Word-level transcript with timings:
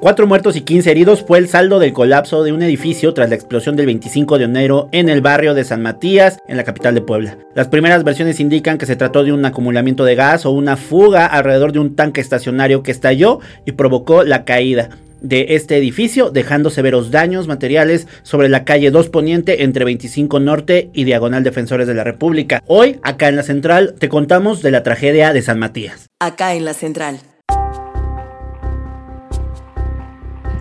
Cuatro 0.00 0.26
muertos 0.26 0.56
y 0.56 0.62
15 0.62 0.90
heridos 0.90 1.22
fue 1.22 1.36
el 1.36 1.46
saldo 1.46 1.78
del 1.78 1.92
colapso 1.92 2.42
de 2.42 2.54
un 2.54 2.62
edificio 2.62 3.12
tras 3.12 3.28
la 3.28 3.34
explosión 3.34 3.76
del 3.76 3.84
25 3.84 4.38
de 4.38 4.44
enero 4.44 4.88
en 4.92 5.10
el 5.10 5.20
barrio 5.20 5.52
de 5.52 5.62
San 5.62 5.82
Matías, 5.82 6.38
en 6.48 6.56
la 6.56 6.64
capital 6.64 6.94
de 6.94 7.02
Puebla. 7.02 7.36
Las 7.54 7.68
primeras 7.68 8.02
versiones 8.02 8.40
indican 8.40 8.78
que 8.78 8.86
se 8.86 8.96
trató 8.96 9.24
de 9.24 9.32
un 9.34 9.44
acumulamiento 9.44 10.04
de 10.04 10.14
gas 10.14 10.46
o 10.46 10.52
una 10.52 10.78
fuga 10.78 11.26
alrededor 11.26 11.72
de 11.72 11.80
un 11.80 11.96
tanque 11.96 12.22
estacionario 12.22 12.82
que 12.82 12.92
estalló 12.92 13.40
y 13.66 13.72
provocó 13.72 14.24
la 14.24 14.46
caída 14.46 14.88
de 15.20 15.48
este 15.50 15.76
edificio, 15.76 16.30
dejando 16.30 16.70
severos 16.70 17.10
daños 17.10 17.46
materiales 17.46 18.08
sobre 18.22 18.48
la 18.48 18.64
calle 18.64 18.90
2 18.90 19.10
Poniente 19.10 19.64
entre 19.64 19.84
25 19.84 20.40
Norte 20.40 20.88
y 20.94 21.04
Diagonal 21.04 21.44
Defensores 21.44 21.86
de 21.86 21.92
la 21.92 22.04
República. 22.04 22.62
Hoy, 22.66 22.98
acá 23.02 23.28
en 23.28 23.36
la 23.36 23.42
central, 23.42 23.94
te 23.98 24.08
contamos 24.08 24.62
de 24.62 24.70
la 24.70 24.82
tragedia 24.82 25.34
de 25.34 25.42
San 25.42 25.58
Matías. 25.58 26.06
Acá 26.20 26.54
en 26.54 26.64
la 26.64 26.72
Central. 26.72 27.20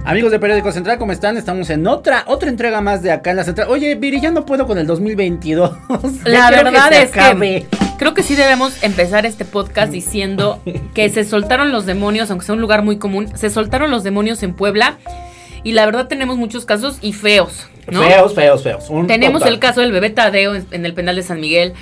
Amigos 0.09 0.31
de 0.31 0.39
Periódico 0.39 0.71
Central, 0.71 0.97
¿cómo 0.97 1.11
están? 1.11 1.37
Estamos 1.37 1.69
en 1.69 1.85
otra 1.85 2.23
otra 2.25 2.49
entrega 2.49 2.81
más 2.81 3.03
de 3.03 3.11
acá 3.11 3.29
en 3.29 3.35
la 3.35 3.43
central. 3.43 3.67
Oye, 3.69 3.93
Viri, 3.93 4.19
ya 4.19 4.31
no 4.31 4.43
puedo 4.43 4.65
con 4.65 4.79
el 4.79 4.87
2022. 4.87 5.71
La 6.25 6.49
verdad 6.49 6.91
es 6.93 7.11
que 7.11 7.67
creo 7.99 8.15
que 8.15 8.23
sí 8.23 8.33
debemos 8.33 8.81
empezar 8.81 9.27
este 9.27 9.45
podcast 9.45 9.91
diciendo 9.91 10.63
que 10.95 11.09
se 11.09 11.23
soltaron 11.25 11.71
los 11.71 11.85
demonios, 11.85 12.31
aunque 12.31 12.43
sea 12.43 12.55
un 12.55 12.61
lugar 12.61 12.81
muy 12.81 12.97
común, 12.97 13.29
se 13.37 13.51
soltaron 13.51 13.91
los 13.91 14.03
demonios 14.03 14.41
en 14.41 14.55
Puebla. 14.55 14.97
Y 15.63 15.73
la 15.73 15.85
verdad 15.85 16.07
tenemos 16.07 16.37
muchos 16.37 16.65
casos 16.65 16.97
y 17.01 17.13
feos, 17.13 17.67
¿no? 17.91 18.01
Feos, 18.01 18.33
feos, 18.33 18.63
feos. 18.63 18.89
Un 18.89 19.05
tenemos 19.05 19.41
total. 19.41 19.53
el 19.53 19.59
caso 19.59 19.81
del 19.81 19.91
bebé 19.91 20.09
Tadeo 20.09 20.55
en 20.55 20.85
el 20.87 20.95
penal 20.95 21.17
de 21.17 21.21
San 21.21 21.39
Miguel. 21.39 21.75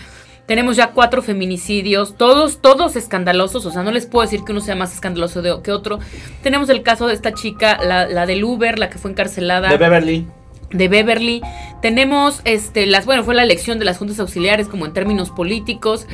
Tenemos 0.48 0.76
ya 0.78 0.88
cuatro 0.92 1.22
feminicidios, 1.22 2.16
todos, 2.18 2.62
todos 2.62 2.96
escandalosos, 2.96 3.66
o 3.66 3.72
sea, 3.72 3.84
no 3.84 3.92
les 3.92 4.06
puedo 4.06 4.24
decir 4.24 4.42
que 4.46 4.54
uno 4.54 4.62
sea 4.62 4.76
más 4.76 4.94
escandaloso 4.94 5.42
de- 5.42 5.62
que 5.62 5.72
otro. 5.72 6.00
Tenemos 6.42 6.70
el 6.70 6.84
caso 6.84 7.06
de 7.08 7.14
esta 7.14 7.34
chica, 7.34 7.78
la, 7.84 8.08
la 8.08 8.26
del 8.26 8.44
Uber, 8.46 8.80
la 8.80 8.90
que 8.90 8.98
fue 8.98 9.12
encarcelada 9.12 9.68
de 9.70 9.78
Beverly. 9.78 10.26
de 10.72 10.88
Beverly. 10.88 11.42
Tenemos, 11.82 12.42
este, 12.46 12.86
las, 12.86 13.06
bueno, 13.06 13.24
fue 13.26 13.36
la 13.36 13.44
elección 13.44 13.78
de 13.78 13.84
las 13.86 13.98
juntas 13.98 14.20
auxiliares 14.20 14.68
como 14.70 14.86
en 14.86 14.94
términos 14.94 15.30
políticos. 15.32 16.08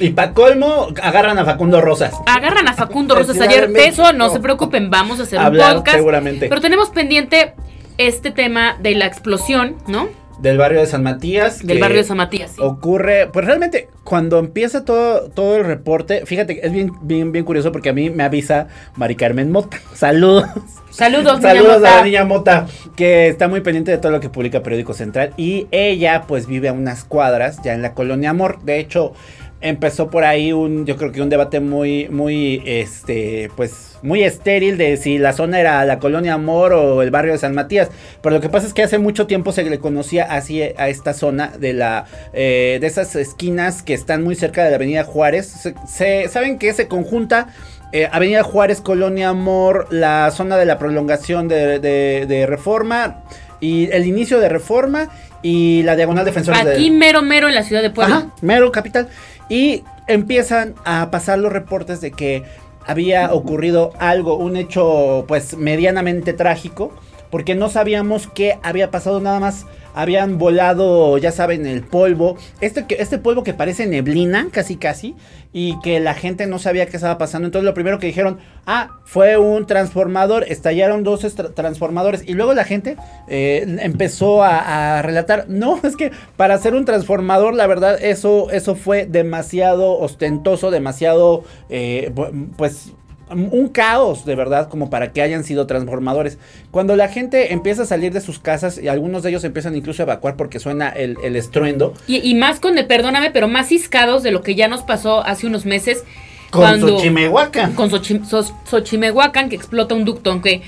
Y 0.00 0.10
para 0.10 0.32
colmo, 0.34 0.88
agarran 1.02 1.38
a 1.38 1.44
Facundo 1.44 1.80
Rosas. 1.80 2.14
Agarran 2.26 2.68
a 2.68 2.74
Facundo 2.74 3.16
Rosas 3.16 3.40
ayer. 3.40 3.70
de 3.70 3.86
eso 3.88 4.12
no 4.12 4.30
se 4.30 4.38
preocupen, 4.40 4.88
vamos 4.90 5.18
a 5.20 5.24
hacer 5.24 5.38
un 5.40 5.56
podcast. 5.56 5.96
seguramente. 5.96 6.48
Pero 6.48 6.60
tenemos 6.60 6.90
pendiente 6.90 7.54
este 7.98 8.30
tema 8.30 8.76
de 8.80 8.94
la 8.94 9.06
explosión, 9.06 9.76
¿no? 9.88 10.08
Del 10.40 10.56
barrio 10.56 10.80
de 10.80 10.86
San 10.86 11.02
Matías. 11.02 11.64
Del 11.66 11.78
barrio 11.78 11.98
de 11.98 12.04
San 12.04 12.16
Matías. 12.16 12.52
sí. 12.52 12.60
Ocurre, 12.62 13.28
pues 13.32 13.44
realmente 13.44 13.88
cuando 14.04 14.38
empieza 14.38 14.84
todo, 14.84 15.30
todo 15.30 15.56
el 15.56 15.64
reporte, 15.64 16.24
fíjate, 16.24 16.66
es 16.66 16.72
bien, 16.72 16.92
bien, 17.02 17.30
bien 17.30 17.44
curioso 17.44 17.72
porque 17.72 17.90
a 17.90 17.92
mí 17.92 18.10
me 18.10 18.22
avisa 18.22 18.68
Mari 18.96 19.16
Carmen 19.16 19.50
Mota. 19.50 19.78
Saludos. 19.94 20.46
Saludos, 20.90 21.38
niña 21.38 21.54
Saludos 21.54 21.76
a 21.76 21.96
la 21.96 22.02
niña 22.02 22.24
Mota, 22.24 22.66
que 22.96 23.28
está 23.28 23.48
muy 23.48 23.60
pendiente 23.60 23.90
de 23.90 23.98
todo 23.98 24.10
lo 24.10 24.20
que 24.20 24.28
publica 24.28 24.62
Periódico 24.62 24.94
Central. 24.94 25.32
Y 25.36 25.68
ella, 25.70 26.24
pues, 26.26 26.46
vive 26.46 26.68
a 26.68 26.72
unas 26.72 27.04
cuadras, 27.04 27.62
ya 27.62 27.74
en 27.74 27.82
la 27.82 27.94
colonia 27.94 28.30
Amor. 28.30 28.60
De 28.62 28.80
hecho, 28.80 29.12
empezó 29.60 30.08
por 30.10 30.24
ahí 30.24 30.52
un, 30.52 30.86
yo 30.86 30.96
creo 30.96 31.12
que 31.12 31.20
un 31.22 31.28
debate 31.28 31.60
muy, 31.60 32.08
muy, 32.08 32.62
este, 32.64 33.50
pues, 33.56 33.98
muy 34.02 34.22
estéril 34.22 34.78
de 34.78 34.96
si 34.96 35.18
la 35.18 35.32
zona 35.34 35.60
era 35.60 35.84
la 35.84 35.98
colonia 35.98 36.34
Amor 36.34 36.72
o 36.72 37.02
el 37.02 37.10
barrio 37.10 37.32
de 37.32 37.38
San 37.38 37.54
Matías. 37.54 37.90
Pero 38.22 38.34
lo 38.36 38.40
que 38.40 38.48
pasa 38.48 38.66
es 38.66 38.72
que 38.72 38.82
hace 38.82 38.98
mucho 38.98 39.26
tiempo 39.26 39.52
se 39.52 39.62
le 39.64 39.78
conocía 39.78 40.24
así 40.24 40.62
a 40.62 40.88
esta 40.88 41.12
zona 41.12 41.52
de 41.58 41.74
la, 41.74 42.06
eh, 42.32 42.78
de 42.80 42.86
esas 42.86 43.14
esquinas 43.16 43.82
que 43.82 43.92
están 43.94 44.22
muy 44.24 44.34
cerca 44.34 44.64
de 44.64 44.70
la 44.70 44.76
Avenida 44.76 45.04
Juárez. 45.04 45.46
Se, 45.46 45.74
se- 45.86 46.28
saben 46.28 46.58
que 46.58 46.72
se 46.72 46.88
conjunta 46.88 47.48
eh, 47.92 48.08
Avenida 48.10 48.42
Juárez, 48.42 48.80
Colonia 48.80 49.28
Amor, 49.30 49.88
la 49.90 50.30
zona 50.30 50.56
de 50.56 50.64
la 50.64 50.78
prolongación 50.78 51.48
de, 51.48 51.78
de- 51.80 52.24
de 52.26 52.46
Reforma 52.46 53.24
y 53.60 53.90
el 53.90 54.06
inicio 54.06 54.40
de 54.40 54.48
Reforma 54.48 55.10
y 55.42 55.82
la 55.82 55.96
diagonal 55.96 56.24
defensores 56.24 56.64
de 56.64 56.72
Aquí 56.72 56.90
mero, 56.90 57.20
mero 57.22 57.48
en 57.48 57.54
la 57.54 57.62
ciudad 57.62 57.82
de 57.82 57.90
Puebla. 57.90 58.16
Ajá, 58.16 58.26
mero 58.40 58.70
capital. 58.72 59.08
Y 59.50 59.84
empiezan 60.06 60.74
a 60.86 61.10
pasar 61.10 61.38
los 61.38 61.52
reportes 61.52 62.00
de 62.00 62.12
que 62.12 62.44
había 62.86 63.34
ocurrido 63.34 63.92
algo, 63.98 64.36
un 64.36 64.56
hecho 64.56 65.24
pues 65.28 65.56
medianamente 65.58 66.32
trágico, 66.32 66.92
porque 67.30 67.54
no 67.54 67.68
sabíamos 67.68 68.28
qué 68.34 68.58
había 68.62 68.90
pasado 68.90 69.20
nada 69.20 69.40
más. 69.40 69.66
Habían 69.92 70.38
volado, 70.38 71.18
ya 71.18 71.32
saben, 71.32 71.66
el 71.66 71.82
polvo. 71.82 72.36
Este, 72.60 72.84
este 73.02 73.18
polvo 73.18 73.42
que 73.42 73.54
parece 73.54 73.86
neblina, 73.86 74.48
casi 74.52 74.76
casi. 74.76 75.16
Y 75.52 75.80
que 75.80 75.98
la 75.98 76.14
gente 76.14 76.46
no 76.46 76.60
sabía 76.60 76.86
qué 76.86 76.96
estaba 76.96 77.18
pasando. 77.18 77.46
Entonces 77.46 77.64
lo 77.64 77.74
primero 77.74 77.98
que 77.98 78.06
dijeron, 78.06 78.38
ah, 78.66 79.00
fue 79.04 79.36
un 79.36 79.66
transformador. 79.66 80.44
Estallaron 80.48 81.02
dos 81.02 81.26
transformadores. 81.54 82.22
Y 82.26 82.34
luego 82.34 82.54
la 82.54 82.64
gente 82.64 82.96
eh, 83.28 83.64
empezó 83.80 84.44
a, 84.44 85.02
relatar, 85.02 85.46
no, 85.48 85.80
es 85.82 85.96
que 85.96 86.12
para 86.36 86.54
hacer 86.54 86.74
un 86.74 86.84
transformador, 86.84 87.54
la 87.54 87.66
verdad, 87.66 87.98
eso, 88.00 88.50
eso 88.50 88.76
fue 88.76 89.06
demasiado 89.06 89.98
ostentoso, 89.98 90.70
demasiado, 90.70 91.44
eh, 91.68 92.12
pues 92.56 92.92
un 93.32 93.68
caos 93.68 94.24
de 94.24 94.34
verdad 94.34 94.68
como 94.68 94.90
para 94.90 95.12
que 95.12 95.22
hayan 95.22 95.44
sido 95.44 95.66
transformadores. 95.66 96.38
Cuando 96.70 96.96
la 96.96 97.08
gente 97.08 97.52
empieza 97.52 97.82
a 97.82 97.86
salir 97.86 98.12
de 98.12 98.20
sus 98.20 98.38
casas 98.38 98.78
y 98.78 98.88
algunos 98.88 99.22
de 99.22 99.30
ellos 99.30 99.44
empiezan 99.44 99.74
incluso 99.76 100.02
a 100.02 100.04
evacuar 100.04 100.36
porque 100.36 100.58
suena 100.58 100.88
el, 100.88 101.16
el 101.22 101.36
estruendo. 101.36 101.94
Y, 102.06 102.18
y 102.28 102.34
más 102.34 102.60
con 102.60 102.76
el, 102.78 102.86
perdóname, 102.86 103.30
pero 103.30 103.48
más 103.48 103.68
ciscados 103.68 104.22
de 104.22 104.30
lo 104.32 104.42
que 104.42 104.54
ya 104.54 104.68
nos 104.68 104.82
pasó 104.82 105.24
hace 105.24 105.46
unos 105.46 105.64
meses. 105.66 106.04
Con 106.50 106.62
cuando, 106.62 106.88
Xochimehuacán. 106.98 107.74
Con 107.74 107.90
Xochi- 107.90 108.22
Xos- 108.28 108.52
Xochimehuacán, 108.68 109.48
que 109.48 109.56
explota 109.56 109.94
un 109.94 110.04
ducto, 110.04 110.30
aunque... 110.30 110.62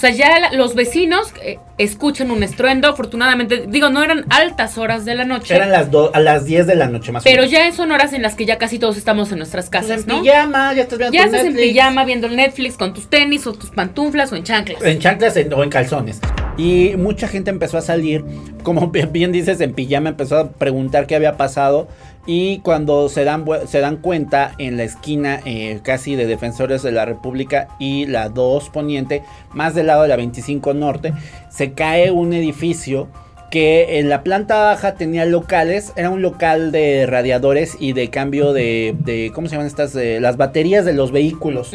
O 0.00 0.02
sea, 0.02 0.12
ya 0.12 0.50
los 0.52 0.74
vecinos 0.74 1.30
eh, 1.42 1.58
escuchan 1.76 2.30
un 2.30 2.42
estruendo, 2.42 2.88
afortunadamente, 2.88 3.66
digo, 3.68 3.90
no 3.90 4.02
eran 4.02 4.24
altas 4.30 4.78
horas 4.78 5.04
de 5.04 5.14
la 5.14 5.26
noche, 5.26 5.54
Eran 5.54 5.70
las 5.70 5.90
do- 5.90 6.10
a 6.14 6.20
las 6.20 6.46
10 6.46 6.66
de 6.66 6.74
la 6.74 6.86
noche 6.86 7.12
más 7.12 7.22
o 7.22 7.24
pero 7.24 7.42
menos. 7.42 7.50
ya 7.52 7.70
son 7.72 7.92
horas 7.92 8.14
en 8.14 8.22
las 8.22 8.34
que 8.34 8.46
ya 8.46 8.56
casi 8.56 8.78
todos 8.78 8.96
estamos 8.96 9.30
en 9.30 9.36
nuestras 9.36 9.68
Pues 9.68 9.82
casas, 9.84 10.00
en 10.04 10.06
¿no? 10.08 10.22
pijama, 10.22 10.72
ya 10.72 10.84
estás 10.84 10.98
viendo 10.98 11.14
Ya 11.14 11.24
tu 11.28 11.34
estás 11.36 11.44
en 11.48 11.54
pijama 11.54 12.04
viendo 12.06 12.28
el 12.28 12.36
Netflix 12.36 12.78
con 12.78 12.94
tus 12.94 13.10
tenis 13.10 13.46
o 13.46 13.52
tus 13.52 13.68
pantuflas 13.68 14.32
o 14.32 14.36
en 14.36 14.44
chanclas. 14.44 14.82
En 14.82 14.98
chanclas 15.00 15.36
en- 15.36 15.52
o 15.52 15.62
en 15.62 15.68
calzones. 15.68 16.18
Y 16.56 16.94
mucha 16.96 17.28
gente 17.28 17.50
empezó 17.50 17.76
a 17.76 17.82
salir, 17.82 18.24
como 18.62 18.86
bien 19.10 19.32
dices, 19.32 19.60
en 19.60 19.74
pijama, 19.74 20.08
empezó 20.08 20.38
a 20.38 20.50
preguntar 20.50 21.06
qué 21.06 21.14
había 21.14 21.36
pasado. 21.36 21.88
Y 22.26 22.58
cuando 22.58 23.08
se 23.08 23.24
dan, 23.24 23.44
se 23.66 23.80
dan 23.80 23.96
cuenta 23.96 24.52
en 24.58 24.76
la 24.76 24.84
esquina 24.84 25.40
eh, 25.44 25.80
casi 25.82 26.16
de 26.16 26.26
Defensores 26.26 26.82
de 26.82 26.92
la 26.92 27.04
República 27.04 27.68
y 27.78 28.06
la 28.06 28.28
2 28.28 28.70
Poniente, 28.70 29.22
más 29.52 29.74
del 29.74 29.86
lado 29.86 30.02
de 30.02 30.08
la 30.08 30.16
25 30.16 30.74
Norte, 30.74 31.14
se 31.48 31.72
cae 31.72 32.10
un 32.10 32.32
edificio 32.32 33.08
que 33.50 33.98
en 33.98 34.08
la 34.08 34.22
planta 34.22 34.62
baja 34.62 34.94
tenía 34.94 35.24
locales, 35.24 35.92
era 35.96 36.08
un 36.08 36.22
local 36.22 36.70
de 36.70 37.06
radiadores 37.06 37.76
y 37.80 37.92
de 37.92 38.08
cambio 38.08 38.52
de, 38.52 38.94
de 39.00 39.32
¿cómo 39.34 39.48
se 39.48 39.52
llaman 39.52 39.66
estas? 39.66 39.92
De 39.92 40.20
las 40.20 40.36
baterías 40.36 40.84
de 40.84 40.92
los 40.92 41.10
vehículos. 41.10 41.72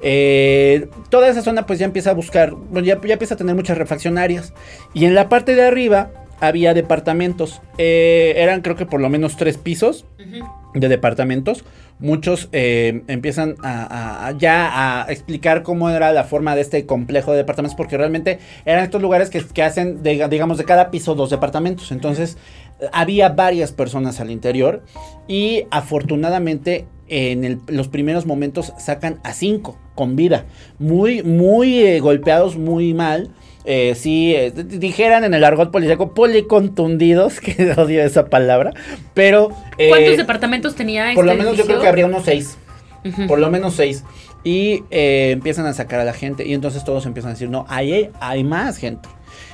Eh, 0.00 0.88
toda 1.10 1.28
esa 1.28 1.42
zona 1.42 1.66
pues 1.66 1.78
ya 1.78 1.84
empieza 1.84 2.10
a 2.10 2.14
buscar, 2.14 2.54
ya, 2.72 2.98
ya 3.02 3.12
empieza 3.12 3.34
a 3.34 3.36
tener 3.36 3.54
muchas 3.54 3.76
refaccionarias. 3.76 4.54
Y 4.94 5.04
en 5.04 5.14
la 5.14 5.28
parte 5.28 5.54
de 5.54 5.66
arriba 5.66 6.10
había 6.40 6.74
departamentos. 6.74 7.60
Eh, 7.78 8.34
eran 8.36 8.60
creo 8.62 8.76
que 8.76 8.86
por 8.86 9.00
lo 9.00 9.08
menos 9.08 9.36
tres 9.36 9.56
pisos 9.58 10.04
de 10.74 10.88
departamentos. 10.88 11.64
Muchos 12.00 12.48
eh, 12.52 13.02
empiezan 13.08 13.56
a, 13.64 14.32
ya 14.38 15.02
a 15.02 15.10
explicar 15.10 15.64
cómo 15.64 15.90
era 15.90 16.12
la 16.12 16.22
forma 16.22 16.54
de 16.54 16.60
este 16.60 16.86
complejo 16.86 17.32
de 17.32 17.38
departamentos, 17.38 17.74
porque 17.76 17.96
realmente 17.96 18.38
eran 18.64 18.84
estos 18.84 19.02
lugares 19.02 19.30
que, 19.30 19.42
que 19.44 19.64
hacen, 19.64 20.02
de- 20.04 20.28
digamos, 20.28 20.58
de 20.58 20.64
cada 20.64 20.92
piso 20.92 21.16
dos 21.16 21.30
departamentos. 21.30 21.90
Entonces, 21.90 22.36
había 22.92 23.30
varias 23.30 23.72
personas 23.72 24.20
al 24.20 24.30
interior 24.30 24.84
y 25.26 25.64
afortunadamente 25.72 26.86
en 27.08 27.42
el- 27.44 27.60
los 27.66 27.88
primeros 27.88 28.26
momentos 28.26 28.72
sacan 28.78 29.18
a 29.24 29.32
cinco 29.32 29.76
con 29.96 30.14
vida. 30.14 30.46
Muy, 30.78 31.24
muy 31.24 31.80
eh, 31.80 31.98
golpeados, 31.98 32.56
muy 32.56 32.94
mal. 32.94 33.30
Eh, 33.70 33.94
sí, 33.94 34.34
eh, 34.34 34.50
dijeran 34.50 35.24
en 35.24 35.34
el 35.34 35.44
argot 35.44 35.70
policíaco, 35.70 36.14
policontundidos, 36.14 37.38
que 37.40 37.70
odio 37.72 38.02
esa 38.02 38.24
palabra, 38.24 38.72
pero... 39.12 39.50
eh, 39.76 39.90
¿Cuántos 39.90 40.16
departamentos 40.16 40.74
tenía 40.74 41.12
por 41.14 41.26
este 41.26 41.36
lo 41.36 41.44
menos 41.44 41.58
yo 41.58 41.66
creo 41.66 41.78
que 41.78 41.86
habría 41.86 42.06
unos 42.06 42.24
seis. 42.24 42.56
Por 43.26 43.38
lo 43.38 43.50
menos 43.50 43.74
seis. 43.74 44.04
Y 44.42 44.84
eh, 44.90 45.32
empiezan 45.32 45.66
a 45.66 45.74
sacar 45.74 46.00
a 46.00 46.04
la 46.04 46.14
gente. 46.14 46.46
Y 46.46 46.54
entonces 46.54 46.82
todos 46.82 47.04
empiezan 47.04 47.32
a 47.32 47.34
decir, 47.34 47.50
no, 47.50 47.66
ahí 47.68 47.92
hay, 47.92 48.10
hay 48.20 48.42
más 48.42 48.78
gente. 48.78 49.06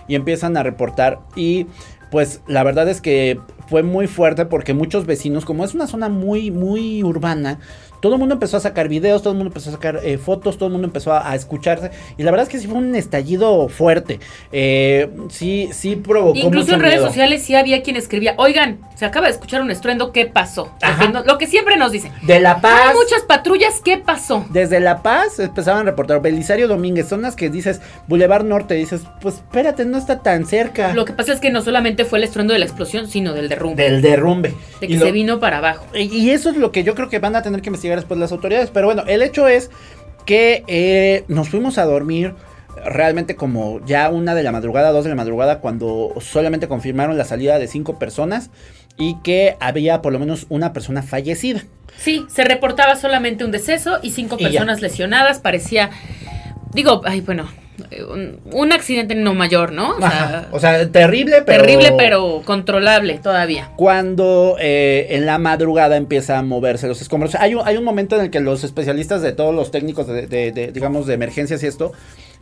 y 0.06 0.14
empiezan 0.14 0.56
a 0.56 0.62
reportar 0.62 1.19
y 1.34 1.67
pues 2.10 2.43
la 2.46 2.62
verdad 2.62 2.88
es 2.88 3.00
que 3.00 3.40
fue 3.69 3.82
muy 3.82 4.06
fuerte 4.06 4.46
porque 4.46 4.75
muchos 4.75 5.06
vecinos, 5.06 5.44
como 5.44 5.64
es 5.64 5.75
una 5.75 5.88
zona 5.88 6.08
muy, 6.08 6.52
muy 6.52 7.02
urbana, 7.02 7.58
todo 8.05 8.17
el 8.17 8.19
mundo 8.19 8.35
empezó 8.35 8.59
a 8.59 8.61
sacar 8.61 8.87
videos, 8.87 9.23
todo 9.23 9.33
el 9.33 9.39
mundo 9.39 9.49
empezó 9.49 9.71
a 9.71 9.73
sacar 9.73 10.01
eh, 10.05 10.19
fotos, 10.19 10.59
todo 10.59 10.67
el 10.67 10.73
mundo 10.73 10.87
empezó 10.87 11.15
a, 11.15 11.35
escucharse. 11.35 11.91
Y 12.19 12.23
la 12.23 12.33
verdad 12.33 12.47
es 12.47 12.53
que 12.53 12.59
sí 12.59 12.67
fue 12.67 12.77
un 12.77 12.95
estallido 12.95 13.71
fuerte. 13.71 14.21
Eh, 14.53 15.09
sí, 15.31 15.71
sí 15.73 15.97
provocó. 15.97 16.39
Incluso 16.39 16.75
en 16.75 16.81
redes 16.81 17.01
sociales 17.01 17.43
sí 17.43 17.55
había 17.55 17.83
quien 17.83 17.97
escribía, 17.97 18.35
oigan, 18.37 18.81
se 18.95 19.06
acaba 19.06 19.29
de 19.29 19.33
escuchar 19.33 19.62
un 19.62 19.71
estruendo, 19.71 20.12
¿qué 20.12 20.27
pasó? 20.27 20.71
lo 21.25 21.39
que 21.39 21.47
siempre 21.47 21.79
nos 21.79 21.93
dicen. 21.93 22.12
De 22.21 22.41
La 22.41 22.61
Paz. 22.61 22.91
Hay 22.91 22.95
muchas 22.95 23.23
patrullas, 23.23 23.81
¿qué 23.83 23.97
pasó? 23.97 24.45
Desde 24.51 24.81
La 24.81 25.03
Paz 25.03 25.39
empezaban 25.39 25.87
a 25.87 25.91
reportar. 25.91 26.21
Belisario 26.21 26.69
Domínguez, 26.69 27.09
zonas 27.09 27.37
que 27.37 27.49
dices, 27.49 27.81
Boulevard 28.06 28.45
Norte, 28.45 28.75
dices, 28.75 29.01
pues 29.23 29.37
espérate, 29.37 29.87
no 29.87 29.97
está 29.97 30.19
tan 30.19 30.45
cerca. 30.45 30.93
Lo 30.93 31.06
que 31.06 31.15
pasa 31.15 31.33
es 31.33 31.41
que 31.41 31.51
no 31.51 31.62
solamente 31.62 32.05
fue 32.05 32.19
el 32.19 32.25
estruendo 32.25 32.53
de 32.53 32.59
la 32.59 32.67
explosión, 32.67 33.09
sino 33.09 33.33
del 33.33 33.49
derrumbe. 33.49 33.83
Del 33.83 34.03
derrumbe. 34.03 34.55
De 34.79 34.89
que 34.89 34.99
se 34.99 35.11
vino 35.11 35.41
para 35.41 35.56
abajo. 35.56 35.87
y 35.95 36.29
eso 36.29 36.51
es 36.51 36.59
lo 36.59 36.71
que 36.71 36.85
yo 36.85 36.95
creo 36.95 37.09
que 37.09 37.19
van 37.19 37.35
a 37.35 37.41
tener 37.41 37.62
que 37.62 37.71
investigar 37.71 37.94
después 37.96 38.19
las 38.20 38.32
autoridades. 38.32 38.70
Pero 38.70 38.87
bueno, 38.87 39.05
el 39.06 39.23
hecho 39.23 39.49
es 39.49 39.70
que 40.26 40.64
eh, 40.67 41.25
nos 41.29 41.49
fuimos 41.49 41.79
a 41.79 41.85
dormir 41.85 42.35
realmente 42.85 43.37
como 43.37 43.85
ya 43.87 44.11
una 44.11 44.35
de 44.35 44.43
la 44.43 44.52
madrugada, 44.52 44.91
dos 44.91 45.05
de 45.05 45.11
la 45.11 45.17
madrugada, 45.17 45.61
cuando 45.61 46.14
solamente 46.20 46.69
confirmaron 46.69 47.17
la 47.17 47.25
salida 47.25 47.58
de 47.58 47.67
cinco 47.69 47.99
personas 47.99 48.50
y 48.96 49.17
que 49.23 49.56
había 49.61 50.02
por 50.02 50.12
lo 50.12 50.19
menos 50.19 50.46
una 50.49 50.73
persona 50.73 51.02
fallecida. 51.02 51.64
Sí, 51.96 52.26
se 52.29 52.44
reportaba 52.44 52.96
solamente 52.96 53.44
un 53.44 53.50
deceso 53.50 53.99
y 54.02 54.11
cinco 54.11 54.37
personas 54.37 54.82
lesionadas. 54.82 55.41
Parecía, 55.41 55.91
digo, 56.73 57.02
ay, 57.05 57.20
bueno, 57.20 57.49
un, 58.53 58.73
accidente 58.73 59.15
no 59.15 59.35
mayor, 59.35 59.73
¿no? 59.73 59.97
O 60.53 60.61
sea, 60.61 60.91
terrible, 60.91 61.43
pero... 61.43 61.62
Terrible, 61.62 61.94
pero 61.97 62.43
controlable 62.44 63.19
todavía. 63.19 63.71
Cuando 63.76 64.56
eh, 64.61 65.09
en 65.11 65.26
la 65.26 65.38
madrugada 65.38 65.97
empieza 65.97 66.38
a 66.38 66.43
moverse 66.43 66.87
los 66.87 67.00
escombros. 67.00 67.35
Hay 67.35 67.55
un, 67.55 67.67
hay 67.67 67.76
un 67.76 67.85
momento 67.85 68.17
en 68.17 68.23
el 68.23 68.31
que 68.31 68.41
los 68.41 68.65
especialistas 68.65 69.23
de 69.23 69.32
todos 69.32 69.55
los 69.55 69.71
técnicos 69.71 70.06
de, 70.06 70.71
digamos, 70.73 71.06
de 71.06 71.15
emergencias 71.15 71.62
y 71.62 71.67
esto, 71.67 71.93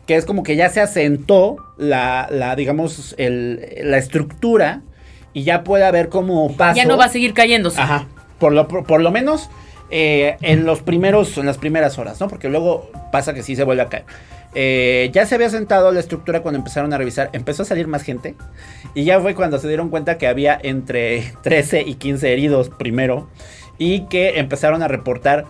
que 0.07 0.17
es 0.17 0.25
como 0.25 0.43
que 0.43 0.57
ya 0.57 0.69
se 0.69 0.81
asentó 0.81 1.57
la, 1.79 2.29
la 2.31 2.57
digamos, 2.57 3.15
el, 3.19 3.67
la 3.83 3.99
estructura 3.99 4.83
y 5.33 5.45
ya 5.45 5.65
puede 5.65 5.85
haber 5.85 6.09
como 6.09 6.55
paso. 6.57 6.77
Ya 6.77 6.85
no 6.85 6.97
va 6.97 7.07
a 7.07 7.09
seguir 7.09 7.35
cayéndose. 7.35 7.81
Ajá. 7.81 8.07
Por 8.39 8.53
lo, 8.53 8.67
por, 8.67 9.01
lo 9.01 9.11
menos 9.11 9.49
eh, 9.91 10.37
en 10.41 10.65
los 10.67 10.83
primeros, 10.83 11.39
en 11.39 11.47
las 11.47 11.59
primeras 11.59 11.99
horas, 11.99 12.21
¿no? 12.21 12.29
Porque 12.29 12.49
luego 12.49 12.91
pasa 13.13 13.35
que 13.35 13.43
sí 13.43 13.55
se 13.57 13.65
vuelve 13.65 13.83
a 13.83 13.89
caer. 13.89 14.05
Eh, 14.55 15.11
ya 15.13 15.25
se 15.25 15.35
había 15.35 15.49
sentado 15.49 15.91
la 15.93 16.01
estructura 16.01 16.43
cuando 16.43 16.59
empezaron 16.59 16.93
a 16.93 16.99
revisar. 16.99 17.31
Empezó 17.33 17.63
a 17.63 17.67
salir 17.67 17.87
más 17.87 18.03
gente. 18.03 18.35
Y 18.95 19.05
ya 19.05 19.21
fue 19.21 19.35
cuando 19.35 19.59
se 19.59 19.69
dieron 19.69 19.89
cuenta 19.89 20.19
que 20.19 20.27
había 20.27 20.59
entre 20.63 21.33
13 21.43 21.83
y 21.83 21.95
15 21.95 22.33
heridos 22.33 22.69
primero. 22.69 23.29
Y 23.79 24.07
que 24.07 24.39
empezaron 24.39 24.83
a 24.83 24.89
reportar 24.89 25.47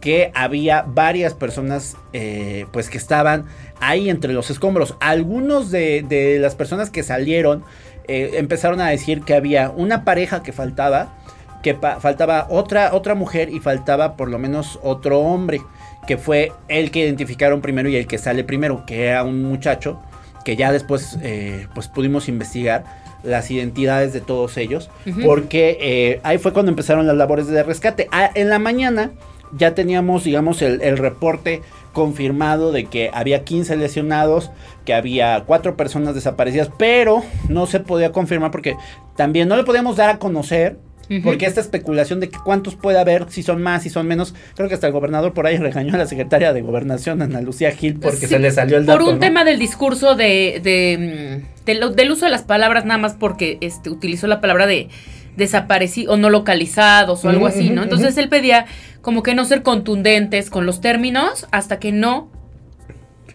que 0.00 0.32
había 0.34 0.82
varias 0.82 1.32
personas 1.32 1.96
eh, 2.12 2.66
pues 2.72 2.90
que 2.90 2.98
estaban 2.98 3.46
ahí 3.80 4.10
entre 4.10 4.32
los 4.32 4.50
escombros. 4.50 4.96
Algunos 5.00 5.70
de, 5.70 6.38
las 6.40 6.56
personas 6.56 6.90
que 6.90 7.04
salieron 7.04 7.64
eh, 8.08 8.32
empezaron 8.34 8.80
a 8.80 8.88
decir 8.88 9.22
que 9.22 9.34
había 9.34 9.70
una 9.70 10.04
pareja 10.04 10.42
que 10.42 10.52
faltaba. 10.52 11.21
Que 11.62 11.74
faltaba 11.74 12.46
otra, 12.50 12.92
otra 12.92 13.14
mujer 13.14 13.48
y 13.48 13.60
faltaba 13.60 14.16
por 14.16 14.28
lo 14.28 14.38
menos 14.38 14.80
otro 14.82 15.20
hombre 15.20 15.60
que 16.06 16.18
fue 16.18 16.52
el 16.68 16.90
que 16.90 17.00
identificaron 17.00 17.60
primero 17.60 17.88
y 17.88 17.96
el 17.96 18.06
que 18.06 18.18
sale 18.18 18.44
primero, 18.44 18.84
que 18.86 19.06
era 19.06 19.22
un 19.22 19.44
muchacho, 19.44 20.00
que 20.44 20.56
ya 20.56 20.72
después 20.72 21.18
eh, 21.22 21.68
pues 21.74 21.88
pudimos 21.88 22.28
investigar 22.28 22.84
las 23.22 23.50
identidades 23.50 24.12
de 24.12 24.20
todos 24.20 24.56
ellos, 24.56 24.90
porque 25.24 25.78
eh, 25.80 26.20
ahí 26.24 26.38
fue 26.38 26.52
cuando 26.52 26.70
empezaron 26.70 27.06
las 27.06 27.16
labores 27.16 27.46
de 27.46 27.62
rescate. 27.62 28.08
Ah, 28.10 28.30
en 28.34 28.48
la 28.48 28.58
mañana 28.58 29.12
ya 29.56 29.74
teníamos, 29.74 30.24
digamos, 30.24 30.60
el, 30.60 30.82
el, 30.82 30.98
reporte 30.98 31.62
confirmado 31.92 32.72
de 32.72 32.86
que 32.86 33.10
había 33.12 33.44
15 33.44 33.76
lesionados, 33.76 34.50
que 34.84 34.94
había 34.94 35.44
4 35.46 35.76
personas 35.76 36.16
desaparecidas, 36.16 36.70
pero 36.78 37.22
no 37.48 37.66
se 37.66 37.78
podía 37.78 38.10
confirmar 38.10 38.50
porque 38.50 38.76
también 39.14 39.46
no 39.46 39.56
le 39.56 39.62
podíamos 39.62 39.96
dar 39.96 40.10
a 40.10 40.18
conocer 40.18 40.78
porque 41.20 41.46
esta 41.46 41.60
especulación 41.60 42.20
de 42.20 42.28
que 42.28 42.38
cuántos 42.38 42.74
puede 42.74 42.98
haber, 42.98 43.26
si 43.30 43.42
son 43.42 43.62
más, 43.62 43.82
si 43.82 43.90
son 43.90 44.06
menos, 44.06 44.34
creo 44.54 44.68
que 44.68 44.74
hasta 44.74 44.86
el 44.86 44.92
gobernador 44.92 45.32
por 45.32 45.46
ahí 45.46 45.56
regañó 45.58 45.94
a 45.94 45.98
la 45.98 46.06
secretaria 46.06 46.52
de 46.52 46.62
Gobernación, 46.62 47.22
Ana 47.22 47.40
Lucía 47.40 47.72
Gil, 47.72 47.98
porque 48.00 48.26
se 48.26 48.38
le 48.38 48.50
salió 48.50 48.78
el 48.78 48.86
dato. 48.86 48.98
Por 48.98 49.12
un 49.12 49.20
tema 49.20 49.44
del 49.44 49.58
discurso 49.58 50.14
de, 50.14 50.60
de, 50.62 51.44
mm, 51.66 51.94
del 51.94 52.10
uso 52.10 52.24
de 52.24 52.30
las 52.30 52.42
palabras, 52.42 52.84
nada 52.84 52.98
más 52.98 53.14
porque 53.14 53.58
este, 53.60 53.90
utilizó 53.90 54.26
la 54.26 54.40
palabra 54.40 54.66
de 54.66 54.88
desaparecidos 55.36 56.14
o 56.14 56.18
no 56.18 56.30
localizados 56.30 57.24
o 57.24 57.28
algo 57.28 57.46
así, 57.46 57.70
¿no? 57.70 57.82
Entonces 57.82 58.16
él 58.18 58.28
pedía 58.28 58.66
como 59.00 59.22
que 59.22 59.34
no 59.34 59.44
ser 59.44 59.62
contundentes 59.62 60.50
con 60.50 60.66
los 60.66 60.80
términos 60.80 61.46
hasta 61.50 61.78
que 61.78 61.90
no 61.90 62.30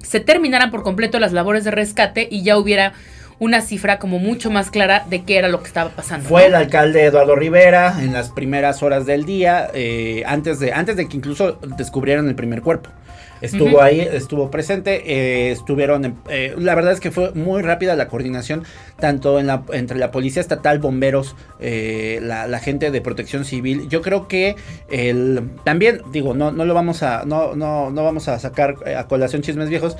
se 0.01 0.19
terminaran 0.19 0.71
por 0.71 0.83
completo 0.83 1.19
las 1.19 1.33
labores 1.33 1.63
de 1.63 1.71
rescate 1.71 2.27
y 2.29 2.43
ya 2.43 2.57
hubiera 2.57 2.93
una 3.39 3.61
cifra 3.61 3.99
como 3.99 4.19
mucho 4.19 4.49
más 4.49 4.71
clara 4.71 5.05
de 5.09 5.23
qué 5.23 5.37
era 5.37 5.47
lo 5.47 5.61
que 5.61 5.67
estaba 5.67 5.91
pasando. 5.91 6.27
Fue 6.27 6.47
el 6.47 6.55
alcalde 6.55 7.05
Eduardo 7.05 7.35
Rivera 7.35 7.95
en 7.99 8.13
las 8.13 8.29
primeras 8.29 8.81
horas 8.81 9.05
del 9.05 9.25
día, 9.25 9.69
eh, 9.73 10.23
antes, 10.25 10.59
de, 10.59 10.73
antes 10.73 10.95
de 10.95 11.07
que 11.07 11.17
incluso 11.17 11.59
descubrieran 11.77 12.27
el 12.27 12.35
primer 12.35 12.61
cuerpo. 12.61 12.89
Estuvo 13.39 13.83
ahí, 13.83 13.99
estuvo 13.99 14.49
presente, 14.49 15.03
eh, 15.05 15.51
estuvieron, 15.51 16.17
eh, 16.27 16.55
la 16.57 16.73
verdad 16.73 16.93
es 16.93 16.99
que 16.99 17.11
fue 17.11 17.33
muy 17.33 17.61
rápida 17.61 17.95
la 17.95 18.07
coordinación, 18.07 18.63
tanto 18.99 19.39
en 19.39 19.45
la, 19.45 19.61
entre 19.73 19.99
la 19.99 20.09
policía 20.09 20.41
estatal, 20.41 20.79
bomberos, 20.79 21.35
la, 21.59 22.59
gente 22.59 22.89
de 22.89 22.99
protección 22.99 23.45
civil. 23.45 23.87
Yo 23.89 24.01
creo 24.01 24.27
que 24.27 24.55
el, 24.89 25.51
también, 25.63 26.01
digo, 26.11 26.33
no, 26.33 26.51
no 26.51 26.65
lo 26.65 26.73
vamos 26.73 27.03
a, 27.03 27.25
no, 27.25 27.53
no, 27.53 27.91
no 27.91 28.03
vamos 28.03 28.27
a 28.27 28.39
sacar 28.39 28.77
a 28.97 29.07
colación 29.07 29.43
chismes 29.43 29.69
viejos, 29.69 29.97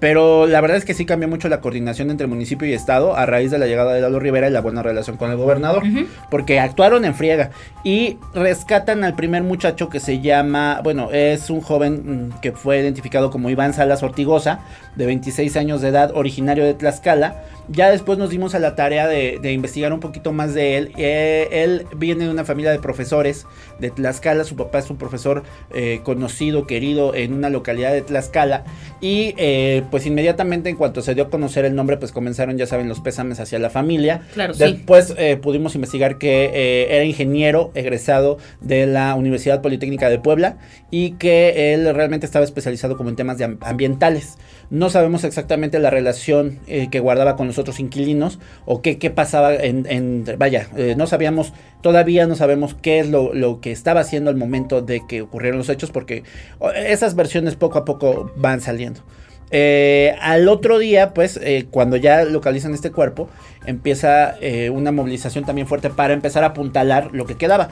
pero 0.00 0.46
la 0.46 0.60
verdad 0.62 0.78
es 0.78 0.84
que 0.86 0.94
sí 0.94 1.04
cambió 1.04 1.28
mucho 1.28 1.48
la 1.48 1.60
coordinación 1.60 2.10
entre 2.10 2.26
municipio 2.26 2.66
y 2.66 2.72
estado 2.72 3.14
a 3.14 3.26
raíz 3.26 3.50
de 3.50 3.58
la 3.58 3.66
llegada 3.66 3.92
de 3.92 4.00
Lalo 4.00 4.18
Rivera 4.18 4.48
y 4.48 4.50
la 4.50 4.62
buena 4.62 4.82
relación 4.82 5.18
con 5.18 5.30
el 5.30 5.36
gobernador. 5.36 5.82
Porque 6.30 6.58
actuaron 6.58 7.04
en 7.04 7.14
friega 7.14 7.50
y 7.84 8.16
rescatan 8.34 9.04
al 9.04 9.14
primer 9.14 9.42
muchacho 9.42 9.90
que 9.90 10.00
se 10.00 10.20
llama, 10.20 10.80
bueno, 10.82 11.10
es 11.12 11.50
un 11.50 11.60
joven 11.60 12.30
mm, 12.30 12.40
que 12.40 12.52
fue 12.52 12.80
identificado 12.80 13.30
como 13.30 13.50
Iván 13.50 13.74
Salas 13.74 14.02
Ortigosa, 14.02 14.60
de 14.96 15.06
26 15.06 15.56
años 15.56 15.82
de 15.82 15.88
edad, 15.88 16.12
originario 16.14 16.64
de 16.64 16.74
Tlaxcala 16.74 17.42
ya 17.70 17.90
después 17.90 18.18
nos 18.18 18.30
dimos 18.30 18.54
a 18.56 18.58
la 18.58 18.74
tarea 18.74 19.06
de, 19.06 19.52
investigar 19.52 19.92
un 19.92 20.00
poquito 20.00 20.32
más 20.32 20.54
de 20.54 20.76
él. 20.76 20.92
Eh, 20.96 21.48
él 21.52 21.86
viene 21.96 22.24
de 22.24 22.30
una 22.30 22.44
familia 22.44 22.72
de 22.72 22.80
profesores 22.80 23.46
de 23.78 23.90
Tlaxcala. 23.90 24.42
Su 24.42 24.56
papá 24.56 24.80
es 24.80 24.90
un 24.90 24.96
profesor 24.96 25.44
eh, 25.72 26.00
conocido, 26.02 26.66
querido 26.66 27.14
en 27.14 27.32
una 27.32 27.48
localidad 27.48 27.92
de 27.92 28.02
Tlaxcala. 28.02 28.64
Y 29.00 29.34
eh, 29.36 29.84
pues 29.90 30.06
inmediatamente 30.06 30.68
en 30.68 30.76
cuanto 30.76 31.02
se 31.02 31.14
dio 31.14 31.24
a 31.24 31.30
conocer 31.30 31.64
el 31.64 31.74
nombre, 31.74 31.96
pues 31.96 32.12
comenzaron, 32.12 32.56
ya 32.56 32.66
saben, 32.66 32.88
los 32.88 33.00
pésames 33.00 33.40
hacia 33.40 33.58
la 33.58 33.70
familia. 33.70 34.22
Claro, 34.34 34.54
después 34.54 35.14
pudimos 35.42 35.74
investigar 35.74 36.18
que 36.18 36.86
era 36.90 37.04
ingeniero 37.04 37.70
egresado 37.74 38.38
de 38.60 38.86
la 38.86 39.14
Universidad 39.14 39.62
Politécnica 39.62 40.08
de 40.08 40.18
Puebla 40.18 40.56
y 40.90 41.12
que 41.12 41.74
él 41.74 41.92
realmente 41.94 42.26
estaba 42.26 42.44
especializado 42.44 42.96
como 42.96 43.10
en 43.10 43.16
temas 43.16 43.38
de 43.38 43.56
ambientales. 43.60 44.38
No 44.70 44.88
sabemos 44.90 45.24
exactamente 45.24 45.78
la 45.78 45.90
relación 45.90 46.58
eh, 46.66 46.88
que 46.90 47.00
guardaba 47.00 47.36
con 47.36 47.46
los 47.46 47.58
otros 47.58 47.80
inquilinos 47.80 48.38
o 48.66 48.82
qué, 48.82 48.98
qué 48.98 49.10
pasaba 49.10 49.54
en... 49.54 50.24
vaya, 50.38 50.68
eh, 50.76 50.94
no 50.96 51.06
sabíamos, 51.06 51.52
todavía 51.80 52.26
no 52.26 52.36
sabemos 52.36 52.74
qué 52.80 53.00
es 53.00 53.08
lo, 53.08 53.60
que 53.60 53.72
estaba 53.72 54.00
haciendo 54.00 54.30
al 54.30 54.36
momento 54.36 54.80
de 54.80 55.02
que 55.06 55.22
ocurrieron 55.22 55.58
los 55.58 55.68
hechos 55.68 55.90
porque 55.90 56.22
esas 56.74 57.14
versiones 57.16 57.56
poco 57.56 57.78
a 57.78 57.84
poco 57.84 58.32
van 58.36 58.60
saliendo. 58.60 59.00
Eh, 59.50 60.14
al 60.20 60.48
otro 60.48 60.78
día, 60.78 61.12
pues, 61.12 61.40
cuando 61.70 61.96
ya 61.96 62.24
localizan 62.24 62.74
este 62.74 62.90
cuerpo, 62.90 63.28
empieza 63.66 64.36
una 64.72 64.92
movilización 64.92 65.44
también 65.44 65.66
fuerte 65.66 65.90
para 65.90 66.14
empezar 66.14 66.44
a 66.44 66.48
apuntalar 66.48 67.10
lo 67.12 67.26
que 67.26 67.36
quedaba. 67.36 67.70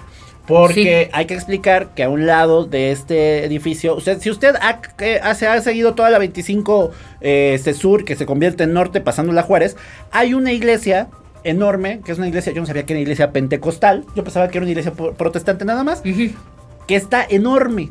Porque 0.48 1.10
hay 1.12 1.26
que 1.26 1.34
explicar 1.34 1.94
que 1.94 2.02
a 2.02 2.08
un 2.08 2.24
lado 2.24 2.64
de 2.64 2.90
este 2.90 3.44
edificio, 3.44 3.94
usted, 3.94 4.18
si 4.18 4.30
usted 4.30 4.54
ha, 4.56 4.80
ha, 5.22 5.60
seguido 5.60 5.94
toda 5.94 6.08
la 6.08 6.18
25 6.18 6.90
eh, 7.20 7.52
este 7.54 7.74
sur, 7.74 8.06
que 8.06 8.16
se 8.16 8.24
convierte 8.24 8.64
en 8.64 8.72
norte 8.72 9.02
pasando 9.02 9.34
la 9.34 9.42
Juárez, 9.42 9.76
hay 10.10 10.32
una 10.32 10.50
iglesia 10.50 11.08
enorme, 11.44 12.00
que 12.02 12.12
es 12.12 12.18
una 12.18 12.28
iglesia, 12.28 12.54
yo 12.54 12.62
no 12.62 12.66
sabía 12.66 12.86
que 12.86 12.94
era 12.94 12.98
una 12.98 13.02
iglesia 13.02 13.30
pentecostal, 13.30 14.06
yo 14.16 14.24
pensaba 14.24 14.48
que 14.48 14.56
era 14.56 14.64
una 14.64 14.70
iglesia 14.70 14.92
protestante 14.92 15.66
nada 15.66 15.84
más, 15.84 16.00
que 16.00 16.96
está 16.96 17.26
enorme. 17.28 17.90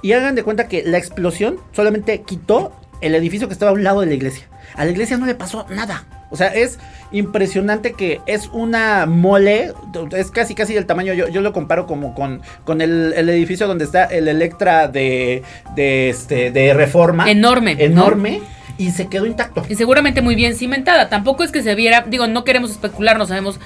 Y 0.00 0.12
hagan 0.12 0.36
de 0.36 0.44
cuenta 0.44 0.68
que 0.68 0.84
la 0.84 0.98
explosión 0.98 1.56
solamente 1.72 2.22
quitó 2.22 2.70
el 3.00 3.14
edificio 3.14 3.48
que 3.48 3.52
estaba 3.52 3.70
a 3.70 3.74
un 3.74 3.84
lado 3.84 4.00
de 4.00 4.06
la 4.06 4.14
iglesia. 4.14 4.46
A 4.74 4.84
la 4.84 4.90
iglesia 4.90 5.16
no 5.16 5.26
le 5.26 5.34
pasó 5.34 5.66
nada. 5.70 6.04
O 6.30 6.36
sea, 6.36 6.48
es 6.48 6.78
impresionante 7.12 7.92
que 7.92 8.20
es 8.26 8.48
una 8.52 9.06
mole, 9.06 9.72
es 10.12 10.30
casi 10.30 10.54
casi 10.54 10.74
del 10.74 10.86
tamaño, 10.86 11.14
yo, 11.14 11.28
yo 11.28 11.40
lo 11.40 11.52
comparo 11.52 11.86
como 11.86 12.14
con, 12.14 12.42
con 12.64 12.80
el, 12.80 13.12
edificio 13.28 13.68
donde 13.68 13.84
está 13.84 14.04
el 14.04 14.26
Electra 14.26 14.88
de, 14.88 15.42
de, 15.76 16.10
este, 16.10 16.50
de 16.50 16.74
Reforma. 16.74 17.30
Enorme. 17.30 17.76
Enorme. 17.78 18.40
y 18.76 18.90
se 18.90 19.06
quedó 19.08 19.26
intacto. 19.26 19.64
Y 19.68 19.76
seguramente 19.76 20.20
muy 20.20 20.34
bien 20.34 20.56
cimentada. 20.56 21.08
Tampoco 21.08 21.44
es 21.44 21.52
que 21.52 21.62
se 21.62 21.74
viera, 21.74 22.04
digo, 22.08 22.26
no 22.26 22.44
queremos 22.44 22.72
especular, 22.72 23.18
no 23.18 23.26
sabemos 23.26 23.60